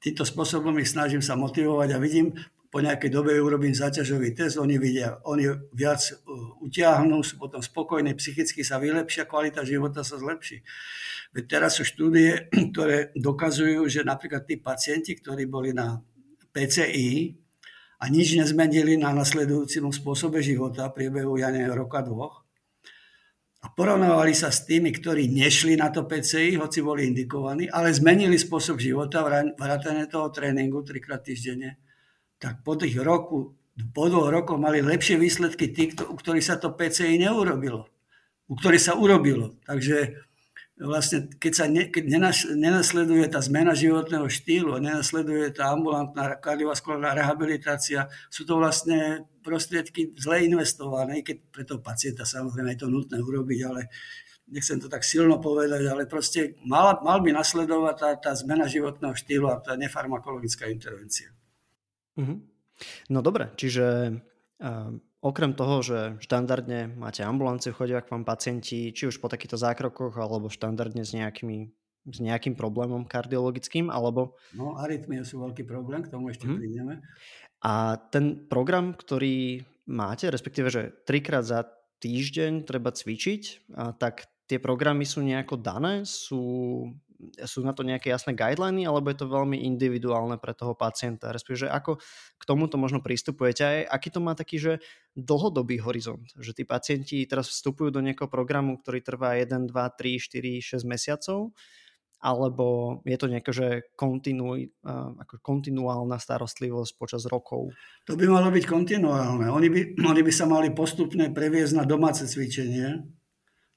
[0.00, 2.32] týmto spôsobom ich snažím sa motivovať a vidím
[2.70, 6.14] po nejakej dobe urobím záťažový test, oni vidia, oni viac e,
[6.62, 10.62] utiahnú, sú potom spokojní, psychicky sa vylepšia, kvalita života sa zlepší.
[11.34, 15.98] Veď teraz sú štúdie, ktoré dokazujú, že napríklad tí pacienti, ktorí boli na
[16.54, 17.34] PCI
[18.00, 22.46] a nič nezmenili na nasledujúcim spôsobe života priebehu, ja neviem, roka, dvoch,
[23.60, 28.40] a porovnávali sa s tými, ktorí nešli na to PCI, hoci boli indikovaní, ale zmenili
[28.40, 29.20] spôsob života,
[29.52, 31.76] vrátane toho tréningu trikrát týždenne,
[32.40, 33.54] tak po tých roku,
[33.92, 37.86] po dvoch rokoch mali lepšie výsledky tí, u ktorých sa to PCI neurobilo.
[38.50, 39.60] U ktorých sa urobilo.
[39.68, 40.16] Takže
[40.80, 42.04] vlastne, keď sa ne, keď
[42.56, 50.48] nenasleduje tá zmena životného štýlu, nenasleduje tá ambulantná kardiovaskulárna rehabilitácia, sú to vlastne prostriedky zle
[50.48, 53.92] investované, keď pre toho pacienta samozrejme je to nutné urobiť, ale
[54.48, 59.12] nechcem to tak silno povedať, ale proste mal, mal by nasledovať tá, tá zmena životného
[59.12, 61.30] štýlu a tá nefarmakologická intervencia.
[62.20, 62.38] Mm-hmm.
[63.12, 64.20] No dobre, čiže
[64.60, 64.92] uh,
[65.24, 70.12] okrem toho, že štandardne máte ambulanciu, chodia k vám pacienti, či už po takýchto zákrokoch,
[70.20, 74.32] alebo štandardne s nejakými s nejakým problémom kardiologickým, alebo...
[74.56, 76.56] No, arytmie sú veľký problém, k tomu ešte mm.
[76.56, 76.94] prídeme.
[77.60, 81.68] A ten program, ktorý máte, respektíve, že trikrát za
[82.00, 83.42] týždeň treba cvičiť,
[83.76, 86.08] a tak tie programy sú nejako dané?
[86.08, 86.40] Sú
[87.44, 91.30] sú na to nejaké jasné guideliny, alebo je to veľmi individuálne pre toho pacienta?
[91.30, 92.00] Respektíve, ako
[92.36, 94.72] k tomuto možno pristupujete aj, aký to má taký, že
[95.14, 100.80] dlhodobý horizont, že tí pacienti teraz vstupujú do nejakého programu, ktorý trvá 1, 2, 3,
[100.80, 101.52] 4, 6 mesiacov
[102.20, 104.52] alebo je to nejaká že kontinu,
[104.84, 107.72] ako kontinuálna starostlivosť počas rokov?
[108.04, 109.48] To by malo byť kontinuálne.
[109.48, 109.80] Oni by,
[110.12, 113.08] oni by sa mali postupne previesť na domáce cvičenie,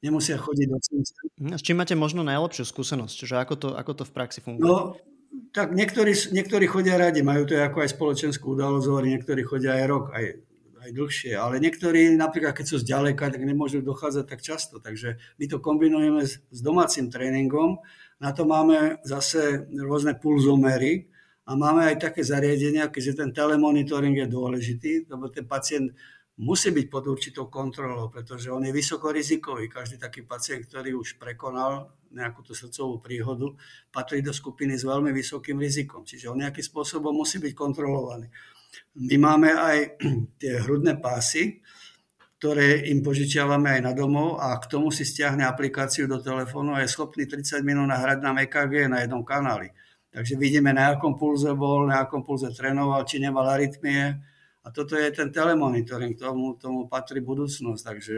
[0.03, 1.21] nemusia chodiť do centra.
[1.39, 3.17] Hm, s čím máte možno najlepšiu skúsenosť?
[3.23, 4.67] Že ako to, ako to v praxi funguje?
[4.67, 4.99] No,
[5.55, 10.05] tak niektorí, niektorí chodia radi, majú to ako aj spoločenskú udalosť, niektorí chodia aj rok,
[10.13, 10.43] aj
[10.83, 15.45] aj dlhšie, ale niektorí napríklad keď sú zďaleka, tak nemôžu dochádzať tak často, takže my
[15.47, 17.79] to kombinujeme s, s domácim tréningom,
[18.19, 21.07] na to máme zase rôzne pulzomery
[21.47, 25.95] a máme aj také zariadenia, keďže ten telemonitoring je dôležitý, lebo ten pacient
[26.37, 29.69] musí byť pod určitou kontrolou, pretože on je vysoko rizikový.
[29.69, 33.53] Každý taký pacient, ktorý už prekonal nejakú tú srdcovú príhodu,
[33.89, 36.05] patrí do skupiny s veľmi vysokým rizikom.
[36.05, 38.29] Čiže on nejakým spôsobom musí byť kontrolovaný.
[38.97, 39.77] My máme aj
[40.41, 41.61] tie hrudné pásy,
[42.41, 46.83] ktoré im požičiavame aj na domov a k tomu si stiahne aplikáciu do telefónu a
[46.83, 49.71] je schopný 30 minút nahrať nám EKG na jednom kanáli.
[50.13, 54.19] Takže vidíme, na akom pulze bol, na akom pulze trénoval, či nemal arytmie.
[54.63, 58.15] A toto je ten telemonitoring, tomu, tomu patrí budúcnosť, takže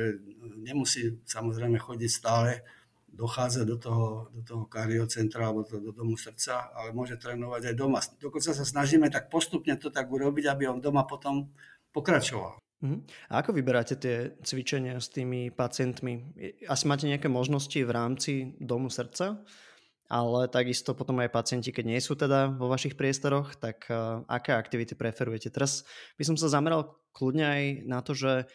[0.61, 2.61] nemusí samozrejme chodiť stále
[3.09, 7.75] dochádza do toho, do toho kardiocentra alebo do, do domu srdca, ale môže trénovať aj
[7.79, 7.99] doma.
[8.19, 11.49] Dokonca sa snažíme tak postupne to tak urobiť, aby on doma potom
[11.95, 12.59] pokračoval.
[12.59, 12.99] Uh-huh.
[13.31, 16.35] A ako vyberáte tie cvičenia s tými pacientmi?
[16.67, 19.39] Asi máte nejaké možnosti v rámci domu srdca,
[20.05, 24.53] ale takisto potom aj pacienti, keď nie sú teda vo vašich priestoroch, tak uh, aké
[24.53, 25.49] aktivity preferujete?
[25.49, 28.45] Teraz by som sa zameral kľudne aj na to, že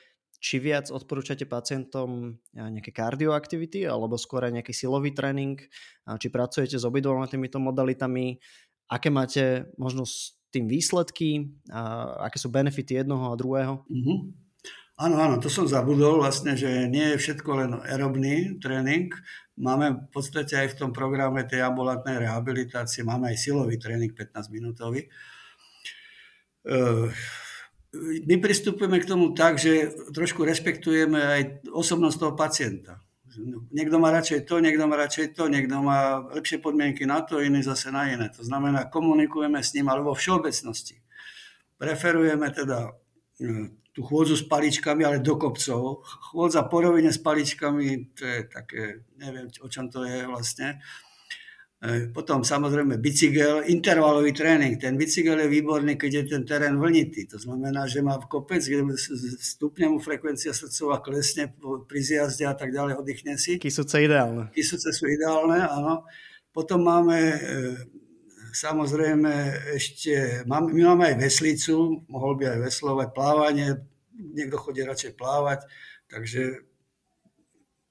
[0.40, 5.60] či viac odporúčate pacientom nejaké kardioaktivity alebo skôr aj nejaký silový tréning,
[6.16, 8.40] či pracujete s obidvoma týmito modalitami,
[8.88, 13.84] aké máte možno s tým výsledky, a aké sú benefity jednoho a druhého?
[13.84, 14.18] Mm-hmm.
[15.00, 19.08] Áno, áno, to som zabudol vlastne, že nie je všetko len aerobný tréning.
[19.56, 24.52] Máme v podstate aj v tom programe tej ambulantnej rehabilitácie, máme aj silový tréning 15
[24.52, 25.08] minútový.
[26.68, 27.08] Uh,
[28.28, 31.40] my pristupujeme k tomu tak, že trošku respektujeme aj
[31.72, 33.00] osobnosť toho pacienta.
[33.72, 37.64] Niekto má radšej to, niekto má radšej to, niekto má lepšie podmienky na to, iný
[37.64, 38.28] zase na iné.
[38.36, 41.00] To znamená, komunikujeme s ním, ale vo všeobecnosti.
[41.80, 42.92] Preferujeme teda
[43.40, 46.06] e, tú chôdzu s paličkami, ale do kopcov.
[46.30, 48.82] Chôdza po rovine s paličkami, to je také,
[49.18, 50.78] neviem, o čom to je vlastne.
[51.80, 54.76] E, potom samozrejme bicykel, intervalový tréning.
[54.76, 57.24] Ten bicykel je výborný, keď je ten terén vlnitý.
[57.32, 58.84] To znamená, že má v kopec, kde
[59.40, 61.48] stupne mu frekvencia srdcová klesne
[61.88, 63.56] pri zjazde a tak ďalej, oddychne si.
[63.56, 64.52] Kysúce ideálne.
[64.52, 66.04] Kysúce sú ideálne, áno.
[66.52, 67.38] Potom máme e,
[68.52, 69.32] samozrejme
[69.78, 73.68] ešte, máme, my máme aj veslicu, mohol by aj veslovať, plávanie,
[74.14, 75.64] niekto chodí radšej plávať,
[76.10, 76.70] takže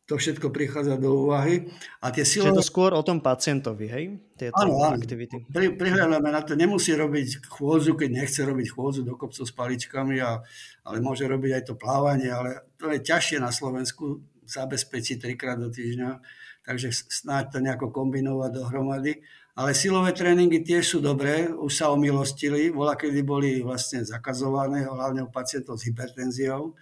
[0.09, 1.69] to všetko prichádza do úvahy.
[2.01, 2.49] A tie silové...
[2.49, 4.05] Čiže to skôr o tom pacientovi, hej?
[4.33, 5.45] Tieto áno, aktivity.
[5.45, 10.17] Pri, prihľadáme na to, nemusí robiť chôdzu, keď nechce robiť chôdzu do kopcov s paličkami,
[10.17, 10.41] a,
[10.89, 15.69] ale môže robiť aj to plávanie, ale to je ťažšie na Slovensku zabezpečiť trikrát do
[15.69, 16.25] týždňa,
[16.65, 19.21] takže snáď to nejako kombinovať dohromady.
[19.59, 25.27] Ale silové tréningy tiež sú dobré, už sa omilostili, bola kedy boli vlastne zakazované, hlavne
[25.27, 26.79] u pacientov s hypertenziou,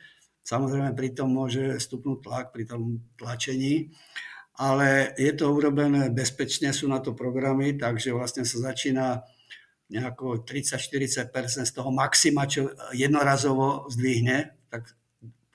[0.48, 3.92] Samozrejme, pri tom môže stupnúť tlak pri tom tlačení,
[4.56, 9.28] ale je to urobené bezpečne, sú na to programy, takže vlastne sa začína
[9.92, 14.96] nejako 30-40% z toho maxima, čo jednorazovo zdvihne, tak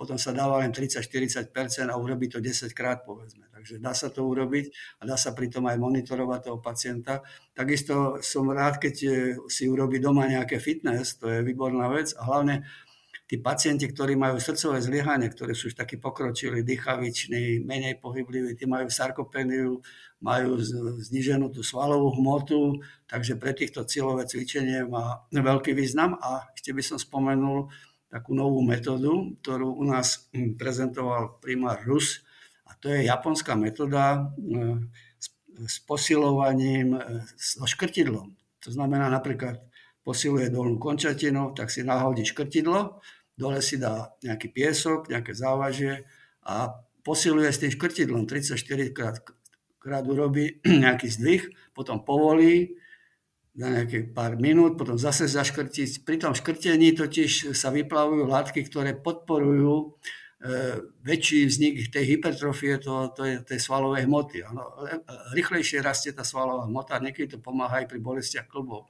[0.02, 1.54] potom sa dáva len 30-40%
[1.86, 3.46] a urobí to 10 krát, povedzme.
[3.54, 7.22] Takže dá sa to urobiť a dá sa pritom aj monitorovať toho pacienta.
[7.54, 8.94] Takisto som rád, keď
[9.46, 12.66] si urobí doma nejaké fitness, to je výborná vec a hlavne
[13.30, 18.66] tí pacienti, ktorí majú srdcové zlyhanie, ktorí sú už takí pokročili, dýchaviční, menej pohybliví, tí
[18.66, 19.78] majú sarkopeniu,
[20.18, 20.58] majú
[20.98, 26.82] zniženú tú svalovú hmotu, takže pre týchto cieľové cvičenie má veľký význam a ešte by
[26.82, 27.70] som spomenul
[28.12, 32.20] takú novú metódu, ktorú u nás hm, prezentoval primár Rus
[32.68, 34.92] a to je japonská metóda hm,
[35.64, 38.36] s posilovaním hm, so škrtidlom.
[38.62, 39.64] To znamená napríklad
[40.04, 43.00] posiluje dolnú končatinu, tak si nahodí škrtidlo
[43.36, 46.04] dole si dá nejaký piesok, nejaké závažie
[46.44, 46.70] a
[47.02, 49.16] posiluje s tým škrtidlom 34 krát,
[49.80, 52.76] krát urobí nejaký zdvih, potom povolí
[53.52, 56.04] za nejaké pár minút, potom zase zaškrtí.
[56.08, 59.86] Pri tom škrtení totiž sa vyplavujú látky, ktoré podporujú e,
[61.04, 64.40] väčší vznik tej hypertrofie, to, to je tej svalovej hmoty.
[64.40, 64.72] Ano,
[65.36, 68.88] rýchlejšie rastie tá svalová hmota, niekedy to pomáha aj pri bolestiach klbov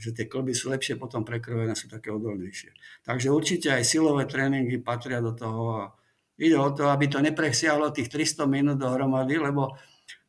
[0.00, 2.72] že tie klby sú lepšie potom prekrvené, sú také odolnejšie.
[3.04, 5.92] Takže určite aj silové tréningy patria do toho
[6.40, 9.76] ide o to, aby to nepresiahlo tých 300 minút dohromady, lebo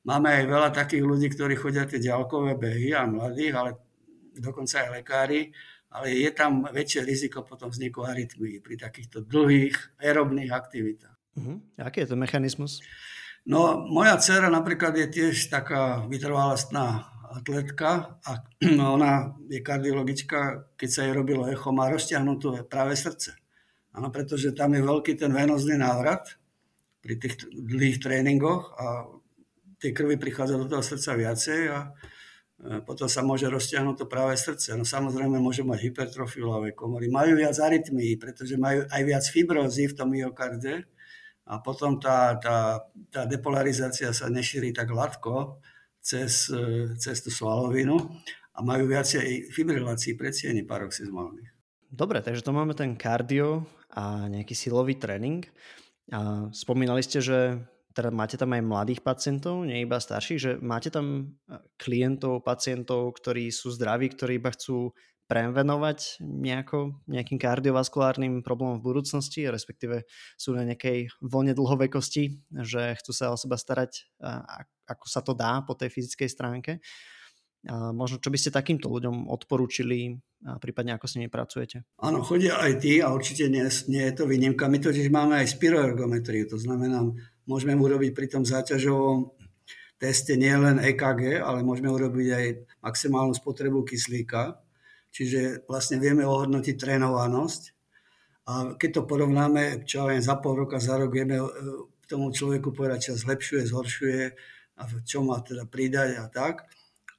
[0.01, 3.71] Máme aj veľa takých ľudí, ktorí chodia tie ďalkové behy a mladých, ale
[4.33, 5.53] dokonca aj lekári,
[5.91, 11.17] ale je tam väčšie riziko potom vzniku arytmii pri takýchto dlhých aerobných aktivitách.
[11.37, 11.61] Uh-huh.
[11.77, 12.81] Aký je to mechanizmus?
[13.45, 18.31] No, moja dcera napríklad je tiež taká vytrvalostná atletka a
[18.95, 23.37] ona je kardiologička, keď sa jej robilo echo, má rozťahnuté práve srdce.
[23.91, 26.39] Áno, pretože tam je veľký ten venozný návrat
[27.03, 29.03] pri tých dlhých tréningoch a
[29.81, 31.89] tie krvi prichádza do toho srdca viacej a e,
[32.85, 34.77] potom sa môže roztiahnuť to práve srdce.
[34.77, 37.09] No samozrejme môže mať hypertrofiu ľavej komory.
[37.09, 40.85] Majú viac arytmií, pretože majú aj viac fibrózy v tom myokarde
[41.49, 45.57] a potom tá, tá, tá depolarizácia sa nešíri tak hladko
[45.97, 47.97] cez, e, cez tú svalovinu
[48.53, 51.49] a majú viacej fibrilácií predsiení paroxizmálnych.
[51.91, 55.43] Dobre, takže to máme ten kardio a nejaký silový tréning.
[56.11, 57.59] A spomínali ste, že
[57.91, 63.15] teda máte tam aj mladých pacientov, nie iba starších, že máte tam e, klientov, pacientov,
[63.19, 64.95] ktorí sú zdraví, ktorí iba chcú
[65.31, 70.03] prevenovať nejako, nejakým kardiovaskulárnym problémom v budúcnosti, respektíve
[70.35, 74.11] sú na nejakej vlne dlhovekosti, že chcú sa o seba starať,
[74.91, 76.71] ako sa to dá po tej fyzickej stránke.
[77.63, 81.85] A možno, čo by ste takýmto ľuďom odporúčili, a prípadne ako s nimi pracujete?
[82.01, 84.65] Áno, chodia aj tí a určite nie, nie je to výnimka.
[84.65, 87.07] My totiž máme aj spiroergometriu, to znamená,
[87.51, 89.35] môžeme urobiť pri tom záťažovom
[89.99, 92.45] teste nielen EKG, ale môžeme urobiť aj
[92.79, 94.63] maximálnu spotrebu kyslíka
[95.11, 97.61] Čiže vlastne vieme ohodnotiť trénovanosť.
[98.47, 101.47] A keď to porovnáme, čo aj za pol roka, za rok, vieme e,
[102.07, 104.21] tomu človeku povedať, čo zlepšuje, zhoršuje
[104.79, 106.65] a čo má teda pridať a tak.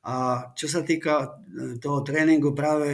[0.02, 0.14] A
[0.56, 2.88] čo sa týka e, toho tréningu, práve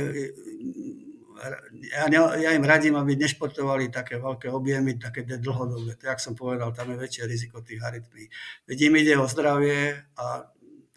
[1.94, 5.94] ja, ja im radím, aby nešportovali také veľké objemy, také dlhodobé.
[5.98, 8.26] To, jak som povedal, tam je väčšie riziko tých arytmí.
[8.66, 10.48] Veď im ide o zdravie a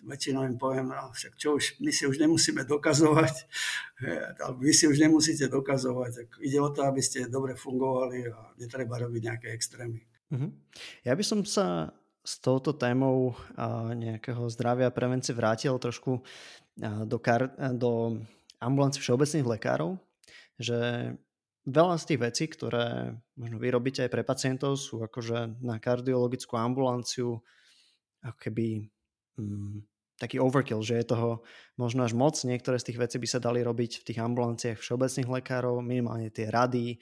[0.01, 3.35] väčšinou im poviem, no, však čo už, my si už nemusíme dokazovať,
[4.41, 8.53] alebo vy si už nemusíte dokazovať, tak ide o to, aby ste dobre fungovali a
[8.57, 10.01] netreba robiť nejaké extrémy.
[10.33, 10.49] Uh-huh.
[11.05, 13.33] Ja by som sa s touto témou
[13.93, 16.21] nejakého zdravia a prevencie vrátil trošku
[16.77, 18.21] do, kar- do
[18.61, 19.97] ambulancie všeobecných lekárov,
[20.61, 20.79] že
[21.67, 26.57] veľa z tých vecí, ktoré možno vy robíte aj pre pacientov, sú akože na kardiologickú
[26.57, 27.41] ambulanciu
[28.21, 28.85] ako keby
[29.37, 29.81] mm,
[30.21, 31.41] taký overkill, že je toho
[31.81, 32.37] možno až moc.
[32.37, 36.53] Niektoré z tých vecí by sa dali robiť v tých ambulanciách všeobecných lekárov, minimálne tie
[36.53, 37.01] rady,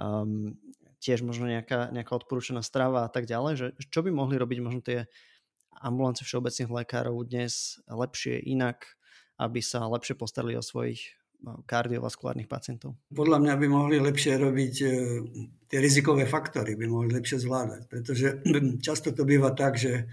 [0.00, 0.56] um,
[1.04, 3.52] tiež možno nejaká, nejaká odporúčaná strava a tak ďalej.
[3.60, 5.04] Že, čo by mohli robiť možno tie
[5.84, 8.96] ambulancie všeobecných lekárov dnes lepšie, inak,
[9.36, 11.04] aby sa lepšie postarali o svojich
[11.68, 12.96] kardiovaskulárnych pacientov?
[13.12, 14.86] Podľa mňa by mohli lepšie robiť e,
[15.68, 18.26] tie rizikové faktory, by mohli lepšie zvládať, pretože
[18.86, 20.08] často to býva tak, že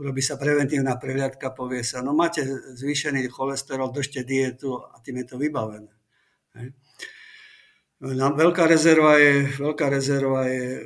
[0.00, 2.42] urobí sa preventívna prehliadka, povie sa, no máte
[2.74, 5.92] zvýšený cholesterol, držte dietu a tým je to vybavené.
[6.56, 6.74] Hej.
[8.02, 10.82] No, veľká rezerva je, veľká rezerva je,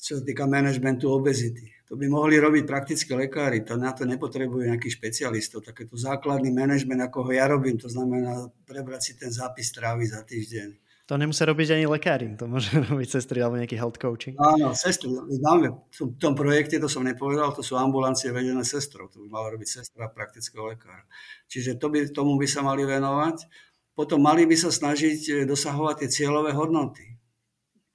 [0.00, 1.68] čo sa týka manažmentu obezity.
[1.92, 5.60] To by mohli robiť praktické lekári, to na to nepotrebujú nejakých špecialistov.
[5.60, 10.24] Takéto základný manažment, ako ho ja robím, to znamená prebrať si ten zápis trávy za
[10.24, 14.32] týždeň to nemusia robiť ani lekári, to môže robiť sestry alebo nejaký health coaching.
[14.40, 15.12] Áno, sestry.
[15.44, 19.12] Máme v tom projekte, to som nepovedal, to sú ambulancie vedené sestrou.
[19.12, 21.04] To by mala robiť sestra praktického lekára.
[21.52, 23.44] Čiže to by, tomu by sa mali venovať.
[23.92, 27.20] Potom mali by sa snažiť e, dosahovať tie cieľové hodnoty.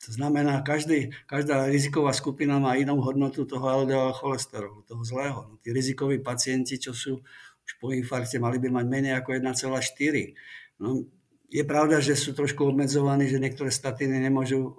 [0.08, 5.44] To znamená, každý, každá riziková skupina má inú hodnotu toho LDL cholesterolu, toho zlého.
[5.44, 7.20] No, tí rizikoví pacienti, čo sú
[7.68, 10.80] už po infarkte, mali by mať menej ako 1,4.
[10.80, 11.04] No,
[11.52, 14.72] je pravda, že sú trošku obmedzovaní, že niektoré statiny nemôžu e,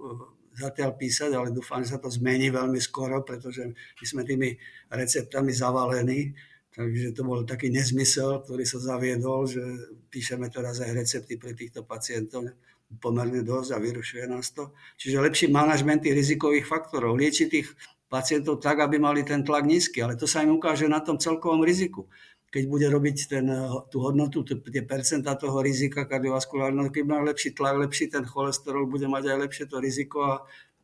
[0.57, 4.57] zatiaľ písať, ale dúfam, že sa to zmení veľmi skoro, pretože my sme tými
[4.89, 6.33] receptami zavalení.
[6.73, 9.61] Takže to bol taký nezmysel, ktorý sa zaviedol, že
[10.09, 12.49] píšeme teraz aj recepty pre týchto pacientov
[12.97, 14.73] pomerne dosť a vyrušuje nás to.
[14.97, 17.69] Čiže lepší manažment tých rizikových faktorov, liečiť tých
[18.09, 21.61] pacientov tak, aby mali ten tlak nízky, ale to sa im ukáže na tom celkovom
[21.61, 22.09] riziku
[22.49, 23.47] keď bude robiť ten,
[23.93, 29.05] tú hodnotu, tie percentá toho rizika kardiovaskulárneho, keď má lepší tlak, lepší ten cholesterol, bude
[29.05, 30.35] mať aj lepšie to riziko a,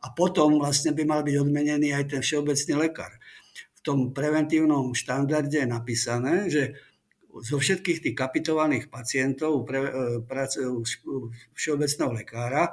[0.04, 3.16] a potom vlastne by mal byť odmenený aj ten všeobecný lekár.
[3.72, 6.76] V tom preventívnom štandarde je napísané, že
[7.42, 9.80] zo všetkých tých kapitovaných pacientov pre,
[10.22, 10.44] pre,
[11.56, 12.70] všeobecného lekára,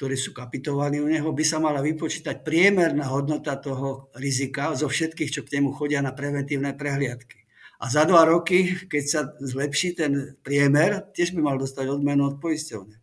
[0.00, 5.30] ktorí sú kapitovaní u neho, by sa mala vypočítať priemerná hodnota toho rizika zo všetkých,
[5.30, 7.44] čo k nemu chodia na preventívne prehliadky.
[7.82, 12.38] A za dva roky, keď sa zlepší ten priemer, tiež by mal dostať odmenu od
[12.38, 12.98] poisťovne.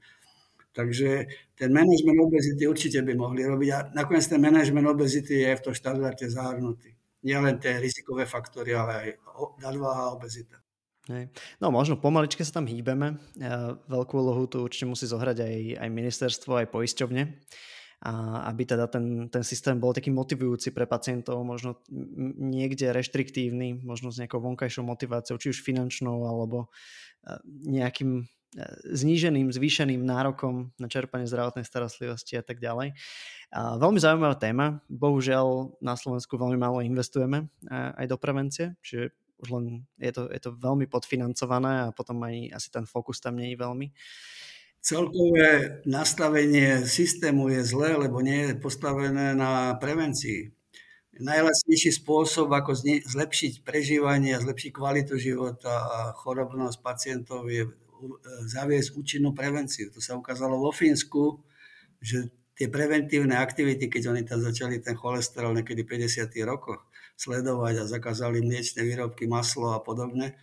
[0.72, 1.28] Takže
[1.60, 3.70] ten manažment obezity určite by mohli robiť.
[3.76, 6.96] A nakoniec ten manažment obezity je v tom štandarde zahrnutý.
[7.24, 9.10] nielen tie rizikové faktory, ale aj
[9.60, 10.64] nadváha obezita.
[11.10, 11.34] Hej.
[11.58, 13.18] No možno pomaličke sa tam hýbeme.
[13.90, 17.24] Veľkú úlohu tu určite musí zohrať aj, aj ministerstvo, aj poisťovne.
[18.00, 21.84] A aby teda ten, ten systém bol taký motivujúci pre pacientov, možno
[22.40, 26.72] niekde reštriktívny, možno s nejakou vonkajšou motiváciou, či už finančnou, alebo
[27.68, 28.24] nejakým
[28.88, 32.96] zníženým, zvýšeným nárokom na čerpanie zdravotnej starostlivosti a tak ďalej.
[33.52, 34.80] A veľmi zaujímavá téma.
[34.88, 39.66] Bohužiaľ na Slovensku veľmi málo investujeme aj do prevencie, čiže už len
[40.00, 43.58] je to, je to veľmi podfinancované a potom aj asi ten fokus tam nie je
[43.60, 43.88] veľmi.
[44.80, 50.56] Celkové nastavenie systému je zlé, lebo nie je postavené na prevencii.
[51.20, 57.68] Najlacnejší spôsob, ako zlepšiť prežívanie a zlepšiť kvalitu života a chorobnosť pacientov je
[58.48, 59.92] zaviesť účinnú prevenciu.
[59.92, 61.44] To sa ukázalo vo Fínsku,
[62.00, 66.32] že tie preventívne aktivity, keď oni tam začali ten cholesterol niekedy v 50.
[66.48, 66.89] rokoch,
[67.20, 70.40] sledovať a zakázali mliečne výrobky, maslo a podobne,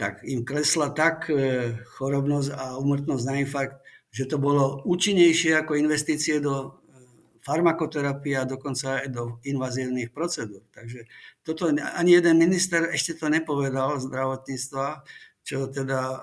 [0.00, 3.76] tak im klesla tak e, chorobnosť a umrtnosť na infarkt,
[4.08, 6.68] že to bolo účinnejšie ako investície do e,
[7.44, 10.64] farmakoterapie a dokonca aj do invazívnych procedúr.
[10.72, 11.04] Takže
[11.44, 15.04] toto ani jeden minister ešte to nepovedal zdravotníctva,
[15.44, 16.18] čo teda e,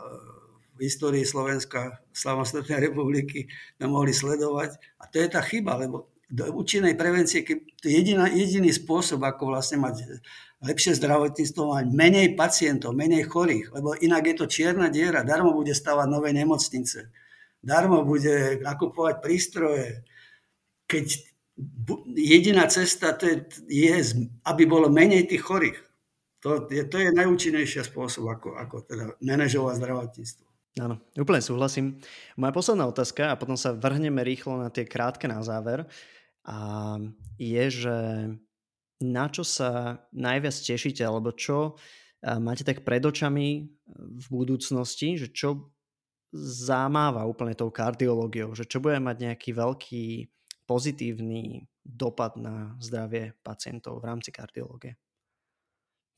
[0.74, 3.46] v histórii Slovenska, samostatnej republiky
[3.78, 4.82] sme mohli sledovať.
[4.98, 9.82] A to je tá chyba, lebo do účinnej prevencie, je jediná, jediný spôsob, ako vlastne
[9.82, 10.22] mať
[10.62, 15.74] lepšie zdravotníctvo, mať menej pacientov, menej chorých, lebo inak je to čierna diera, darmo bude
[15.74, 17.10] stavať nové nemocnice,
[17.66, 20.06] darmo bude nakupovať prístroje,
[20.86, 21.06] keď
[22.14, 23.96] jediná cesta to je, je,
[24.46, 25.80] aby bolo menej tých chorých.
[26.40, 30.46] To je, to je najúčinnejší spôsob, ako, ako teda manažovať zdravotníctvo.
[30.80, 32.00] Áno, úplne súhlasím.
[32.40, 35.84] Moja posledná otázka, a potom sa vrhneme rýchlo na tie krátke na záver
[36.46, 36.58] a
[37.40, 37.98] je, že
[39.00, 41.80] na čo sa najviac tešíte, alebo čo
[42.24, 45.72] máte tak pred očami v budúcnosti, že čo
[46.36, 50.06] zamáva úplne tou kardiológiou, že čo bude mať nejaký veľký
[50.70, 54.94] pozitívny dopad na zdravie pacientov v rámci kardiológie.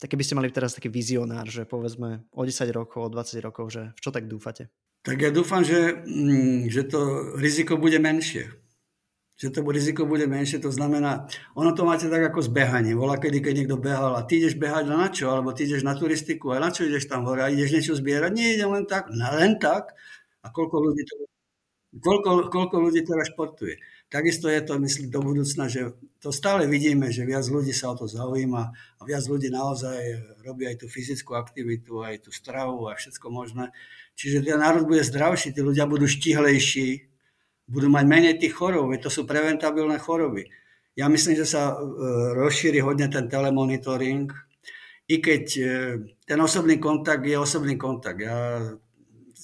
[0.02, 3.72] Tak keby ste mali teraz taký vizionár, že povedzme o 10 rokov, o 20 rokov,
[3.72, 4.74] že v čo tak dúfate?
[5.06, 8.50] Tak ja dúfam, že, mm, že to riziko bude menšie
[9.42, 11.26] že to riziko bude menšie, to znamená,
[11.58, 12.94] ono to máte tak ako zbehanie.
[12.94, 15.98] Volá, kedy, keď niekto behal a ty ideš behať na čo, alebo ty ideš na
[15.98, 19.10] turistiku a na čo ideš tam hore a ideš niečo zbierať, nie idem len tak,
[19.10, 19.98] len tak.
[20.46, 21.26] A koľko ľudí, to,
[22.06, 23.82] koľko, koľko ľudí teraz športuje.
[24.14, 27.98] Takisto je to, myslím, do budúcna, že to stále vidíme, že viac ľudí sa o
[27.98, 32.94] to zaujíma a viac ľudí naozaj robí aj tú fyzickú aktivitu, aj tú stravu a
[32.94, 33.74] všetko možné.
[34.14, 37.11] Čiže ten národ bude zdravší, tí ľudia budú štihlejší,
[37.68, 40.50] budú mať menej tých chorób, to sú preventabilné choroby.
[40.96, 41.76] Ja myslím, že sa e,
[42.36, 44.28] rozšíri hodne ten telemonitoring,
[45.08, 45.66] i keď e,
[46.28, 48.20] ten osobný kontakt je osobný kontakt.
[48.20, 48.60] Ja,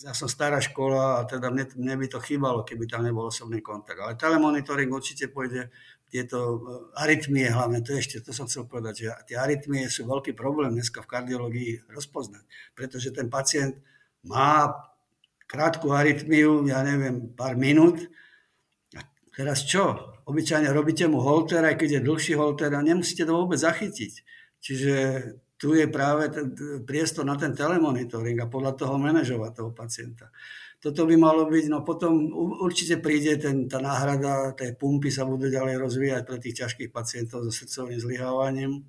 [0.04, 3.64] ja som stará škola a teda mne, mne by to chýbalo, keby tam nebol osobný
[3.64, 3.98] kontakt.
[3.98, 5.72] Ale telemonitoring určite pôjde
[6.12, 6.58] tieto e,
[7.00, 11.00] arytmie hlavne, to ešte, to som chcel povedať, že tie arytmie sú veľký problém dneska
[11.00, 12.44] v kardiológii rozpoznať,
[12.76, 13.80] pretože ten pacient
[14.28, 14.72] má
[15.48, 18.04] krátku arytmiu, ja neviem, pár minút.
[18.94, 20.16] A teraz čo?
[20.28, 24.14] Obyčajne robíte mu holter, aj keď je dlhší holter a nemusíte to vôbec zachytiť.
[24.60, 24.94] Čiže
[25.58, 26.54] tu je práve ten
[26.86, 30.30] priestor na ten telemonitoring a podľa toho manažovať toho pacienta.
[30.78, 32.30] Toto by malo byť, no potom
[32.62, 37.42] určite príde ten, tá náhrada, tie pumpy sa budú ďalej rozvíjať pre tých ťažkých pacientov
[37.42, 38.86] so srdcovým zlyhávaním.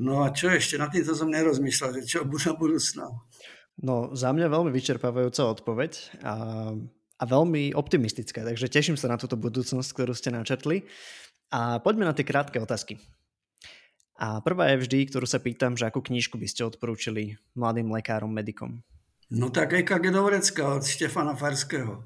[0.00, 0.80] No a čo ešte?
[0.80, 3.04] Na týmto som nerozmýšľal, že čo bude na budúcna.
[3.80, 6.34] No za mňa veľmi vyčerpávajúca odpoveď a,
[7.16, 10.84] a veľmi optimistická, takže teším sa na túto budúcnosť, ktorú ste načetli.
[11.50, 13.00] A poďme na tie krátke otázky.
[14.20, 18.28] A prvá je vždy, ktorú sa pýtam, že akú knížku by ste odporúčili mladým lekárom,
[18.28, 18.84] medikom?
[19.32, 22.04] No tak EKG do Vrecka od Štefana Farského.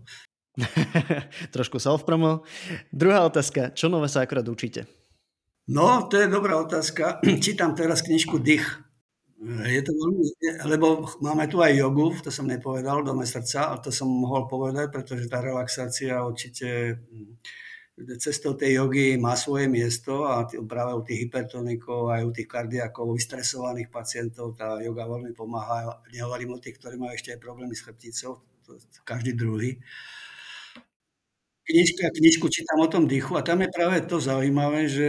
[1.54, 2.46] Trošku self-promo.
[2.94, 4.86] Druhá otázka, čo nové sa akorát učíte?
[5.66, 7.18] No, to je dobrá otázka.
[7.44, 8.83] Čítam teraz knižku Dých
[9.44, 10.24] je to veľmi,
[10.64, 14.88] lebo máme tu aj jogu, to som nepovedal, dome srdca, a to som mohol povedať,
[14.88, 17.44] pretože tá relaxácia určite mm,
[18.18, 23.14] cestou tej jogy má svoje miesto a práve u tých hypertonikov, aj u tých kardiakov,
[23.14, 26.02] vystresovaných pacientov tá joga veľmi pomáha.
[26.10, 28.70] Nehovorím o tých, ktorí majú ešte aj problémy s chrbticou, to
[29.04, 29.78] každý druhý.
[31.64, 35.08] Knižka, knižku čítam o tom dýchu a tam je práve to zaujímavé, že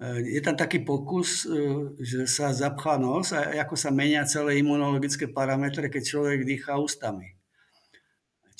[0.00, 5.28] je tam taký pokus, eh, že sa zapchá nos a ako sa menia celé imunologické
[5.28, 7.36] parametre, keď človek dýchá ústami.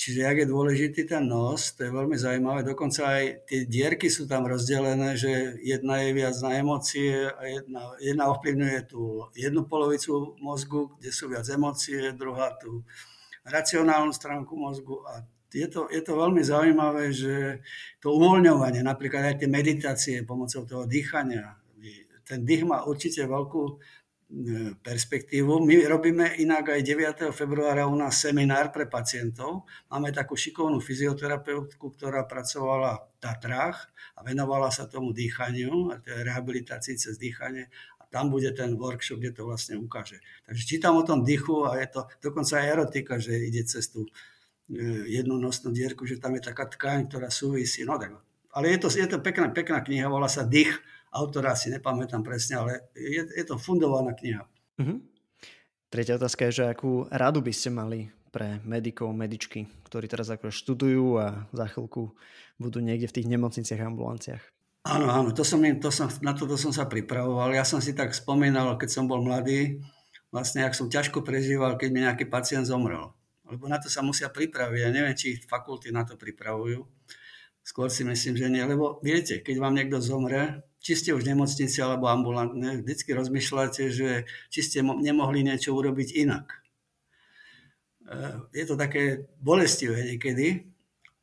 [0.01, 2.65] Čiže jak je dôležitý ten nos, to je veľmi zaujímavé.
[2.65, 7.83] Dokonca aj tie dierky sú tam rozdelené, že jedna je viac na emócie a jedna,
[8.01, 12.81] jedna ovplyvňuje tú jednu polovicu mozgu, kde sú viac emócie, druhá tú
[13.45, 15.21] racionálnu stránku mozgu a
[15.53, 17.61] je to, je to veľmi zaujímavé, že
[17.99, 21.59] to uvoľňovanie, napríklad aj tie meditácie pomocou toho dýchania,
[22.25, 23.83] ten dých má určite veľkú
[24.31, 25.59] E, perspektívu.
[25.67, 27.35] My robíme inak aj 9.
[27.35, 29.67] februára u nás seminár pre pacientov.
[29.91, 36.23] Máme takú šikovnú fyzioterapeutku, ktorá pracovala v Tatrách a venovala sa tomu dýchaniu a tej
[36.23, 37.75] rehabilitácii cez dýchanie.
[37.99, 40.23] A tam bude ten workshop, kde to vlastne ukáže.
[40.47, 44.07] Takže čítam o tom dýchu a je to dokonca aj erotika, že ide cez tú
[44.71, 47.83] e, jednu nosnú dierku, že tam je taká tkáň, ktorá súvisí.
[47.83, 48.15] No tak.
[48.55, 50.79] Ale je to, je to pekná, pekná kniha, volá sa Dých
[51.11, 54.47] autora si nepamätám presne, ale je, je to fundovaná kniha.
[54.79, 55.03] Uh-huh.
[55.91, 60.55] Tretia otázka je, že akú radu by ste mali pre medikov, medičky, ktorí teraz ako
[60.55, 62.15] študujú a za chvíľku
[62.63, 64.45] budú niekde v tých nemocniciach, ambulanciách?
[64.87, 67.53] Áno, áno, to som, to som, na toto som sa pripravoval.
[67.53, 69.83] Ja som si tak spomínal, keď som bol mladý,
[70.33, 73.13] vlastne, ak som ťažko prežíval, keď mi nejaký pacient zomrel.
[73.51, 74.81] Lebo na to sa musia pripraviť.
[74.81, 76.87] Ja neviem, či ich fakulty na to pripravujú.
[77.61, 78.63] Skôr si myslím, že nie.
[78.63, 83.93] Lebo viete, keď vám niekto zomre, či ste už v nemocnici alebo ambulantné, vždycky rozmýšľate,
[83.93, 86.61] že či ste nemohli niečo urobiť inak.
[88.11, 90.67] Eh, je to také bolestivé niekedy,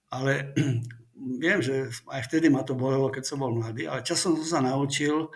[0.08, 0.56] ale
[1.44, 4.60] viem, že aj vtedy ma to bolelo, keď som bol mladý, ale časom som sa
[4.64, 5.28] naučil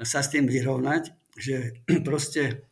[0.00, 1.76] sa s tým vyrovnať, že
[2.08, 2.70] proste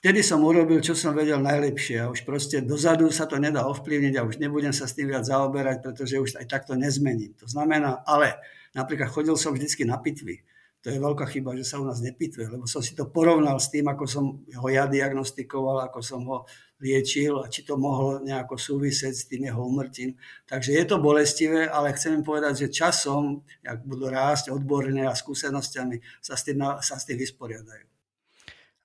[0.00, 4.14] vtedy som urobil, čo som vedel najlepšie a už proste dozadu sa to nedá ovplyvniť
[4.18, 7.36] a už nebudem sa s tým viac zaoberať, pretože už aj takto nezmením.
[7.38, 8.40] To znamená, ale
[8.74, 10.46] Napríklad chodil som vždycky na pitvy.
[10.80, 13.68] To je veľká chyba, že sa u nás nepitve, lebo som si to porovnal s
[13.68, 16.48] tým, ako som ho ja diagnostikoval, ako som ho
[16.80, 20.16] liečil a či to mohlo nejako súvisieť s tým jeho umrtím.
[20.48, 25.12] Takže je to bolestivé, ale chcem im povedať, že časom, ak budú rásť odborné a
[25.12, 27.84] skúsenosťami, sa s tým, sa s tým vysporiadajú.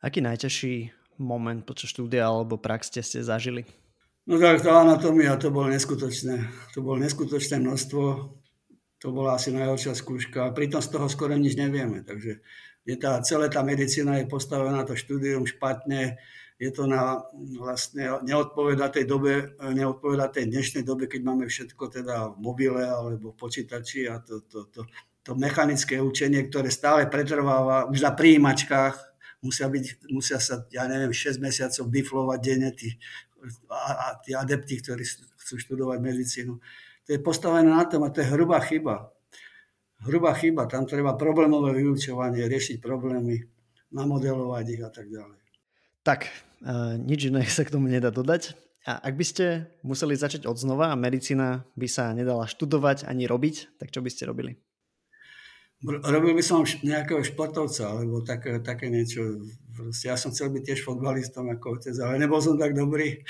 [0.04, 3.68] Aký najťažší moment počas štúdia alebo prax ste, ste zažili?
[4.26, 6.50] No tak tá anatómia, to bolo neskutočné.
[6.74, 8.34] To bolo neskutočné množstvo
[9.06, 10.50] to bola asi najhoršia skúška.
[10.58, 12.02] Pritom z toho skoro nič nevieme.
[12.02, 12.42] Takže
[12.90, 16.18] je tá, celá tá medicína je postavená, to štúdium špatne,
[16.58, 17.22] je to na
[17.60, 23.30] vlastne neodpoveda tej dobe, neodpoveda tej dnešnej dobe, keď máme všetko teda v mobile alebo
[23.30, 24.82] v počítači a to, to, to,
[25.22, 29.15] to mechanické učenie, ktoré stále pretrváva už na príjimačkách,
[29.46, 32.98] musia, byť, musia sa, ja neviem, 6 mesiacov biflovať denne tí,
[33.70, 35.06] a, a tí adepti, ktorí
[35.38, 36.58] chcú študovať medicínu
[37.06, 39.14] to je postavené na tom a to je hrubá chyba.
[40.10, 43.46] Hrubá chyba, tam treba problémové vyučovanie, riešiť problémy,
[43.94, 45.40] namodelovať ich a tak ďalej.
[46.02, 46.30] Tak,
[46.66, 48.58] uh, nič iné sa k tomu nedá dodať.
[48.86, 49.46] A ak by ste
[49.82, 54.10] museli začať od znova a medicína by sa nedala študovať ani robiť, tak čo by
[54.14, 54.62] ste robili?
[55.84, 59.44] Robil by som nejakého športovca, alebo také, také niečo.
[59.76, 63.22] Proste ja som chcel byť tiež fotbalistom ako otec, ale nebol som tak dobrý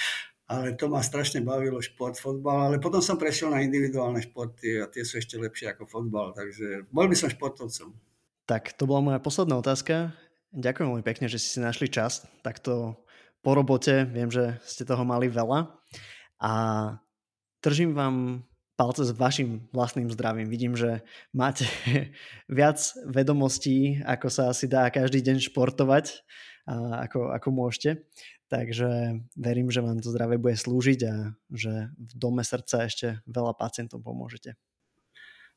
[0.45, 4.85] ale to ma strašne bavilo šport, fotbal, ale potom som prešiel na individuálne športy a
[4.85, 7.97] tie sú ešte lepšie ako fotbal, takže bol by som športovcom.
[8.45, 10.13] Tak to bola moja posledná otázka.
[10.53, 13.01] Ďakujem veľmi pekne, že ste si našli čas takto
[13.41, 14.05] po robote.
[14.05, 15.73] Viem, že ste toho mali veľa
[16.37, 16.51] a
[17.65, 18.45] držím vám
[18.75, 20.51] palce s vašim vlastným zdravím.
[20.51, 21.01] Vidím, že
[21.31, 21.65] máte
[22.51, 26.21] viac vedomostí, ako sa asi dá každý deň športovať,
[26.67, 28.03] ako, ako môžete.
[28.45, 33.57] Takže verím, že vám to zdravie bude slúžiť a že v dome srdca ešte veľa
[33.57, 34.53] pacientom pomôžete.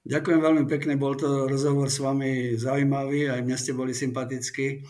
[0.09, 4.81] Ďakujem veľmi pekne, bol to rozhovor s vami zaujímavý, aj mne ste boli sympatickí,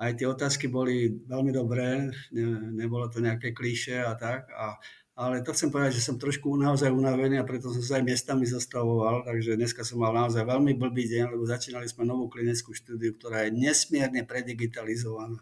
[0.00, 4.80] aj tie otázky boli veľmi dobré, ne, nebolo to nejaké klíše a tak, a,
[5.12, 8.48] ale to chcem povedať, že som trošku naozaj unavený a preto som sa aj miestami
[8.48, 13.12] zostavoval, takže dneska som mal naozaj veľmi blbý deň, lebo začínali sme novú klinickú štúdiu,
[13.12, 15.36] ktorá je nesmierne predigitalizovaná.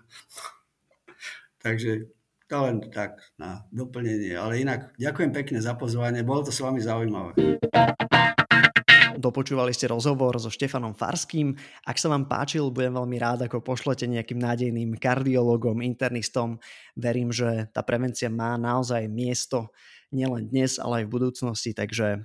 [1.64, 2.10] Takže
[2.50, 4.34] to len tak na doplnenie.
[4.34, 7.60] Ale inak ďakujem pekne za pozvanie, bolo to s vami zaujímavé.
[9.20, 11.52] Dopočúvali ste rozhovor so Štefanom Farským.
[11.84, 16.56] Ak sa vám páčil, budem veľmi rád, ako pošlete nejakým nádejným kardiologom, internistom.
[16.96, 19.76] Verím, že tá prevencia má naozaj miesto
[20.08, 22.20] nielen dnes, ale aj v budúcnosti, takže e,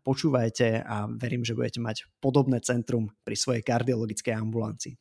[0.00, 4.94] počúvajte a verím, že budete mať podobné centrum pri svojej kardiologickej ambulancii.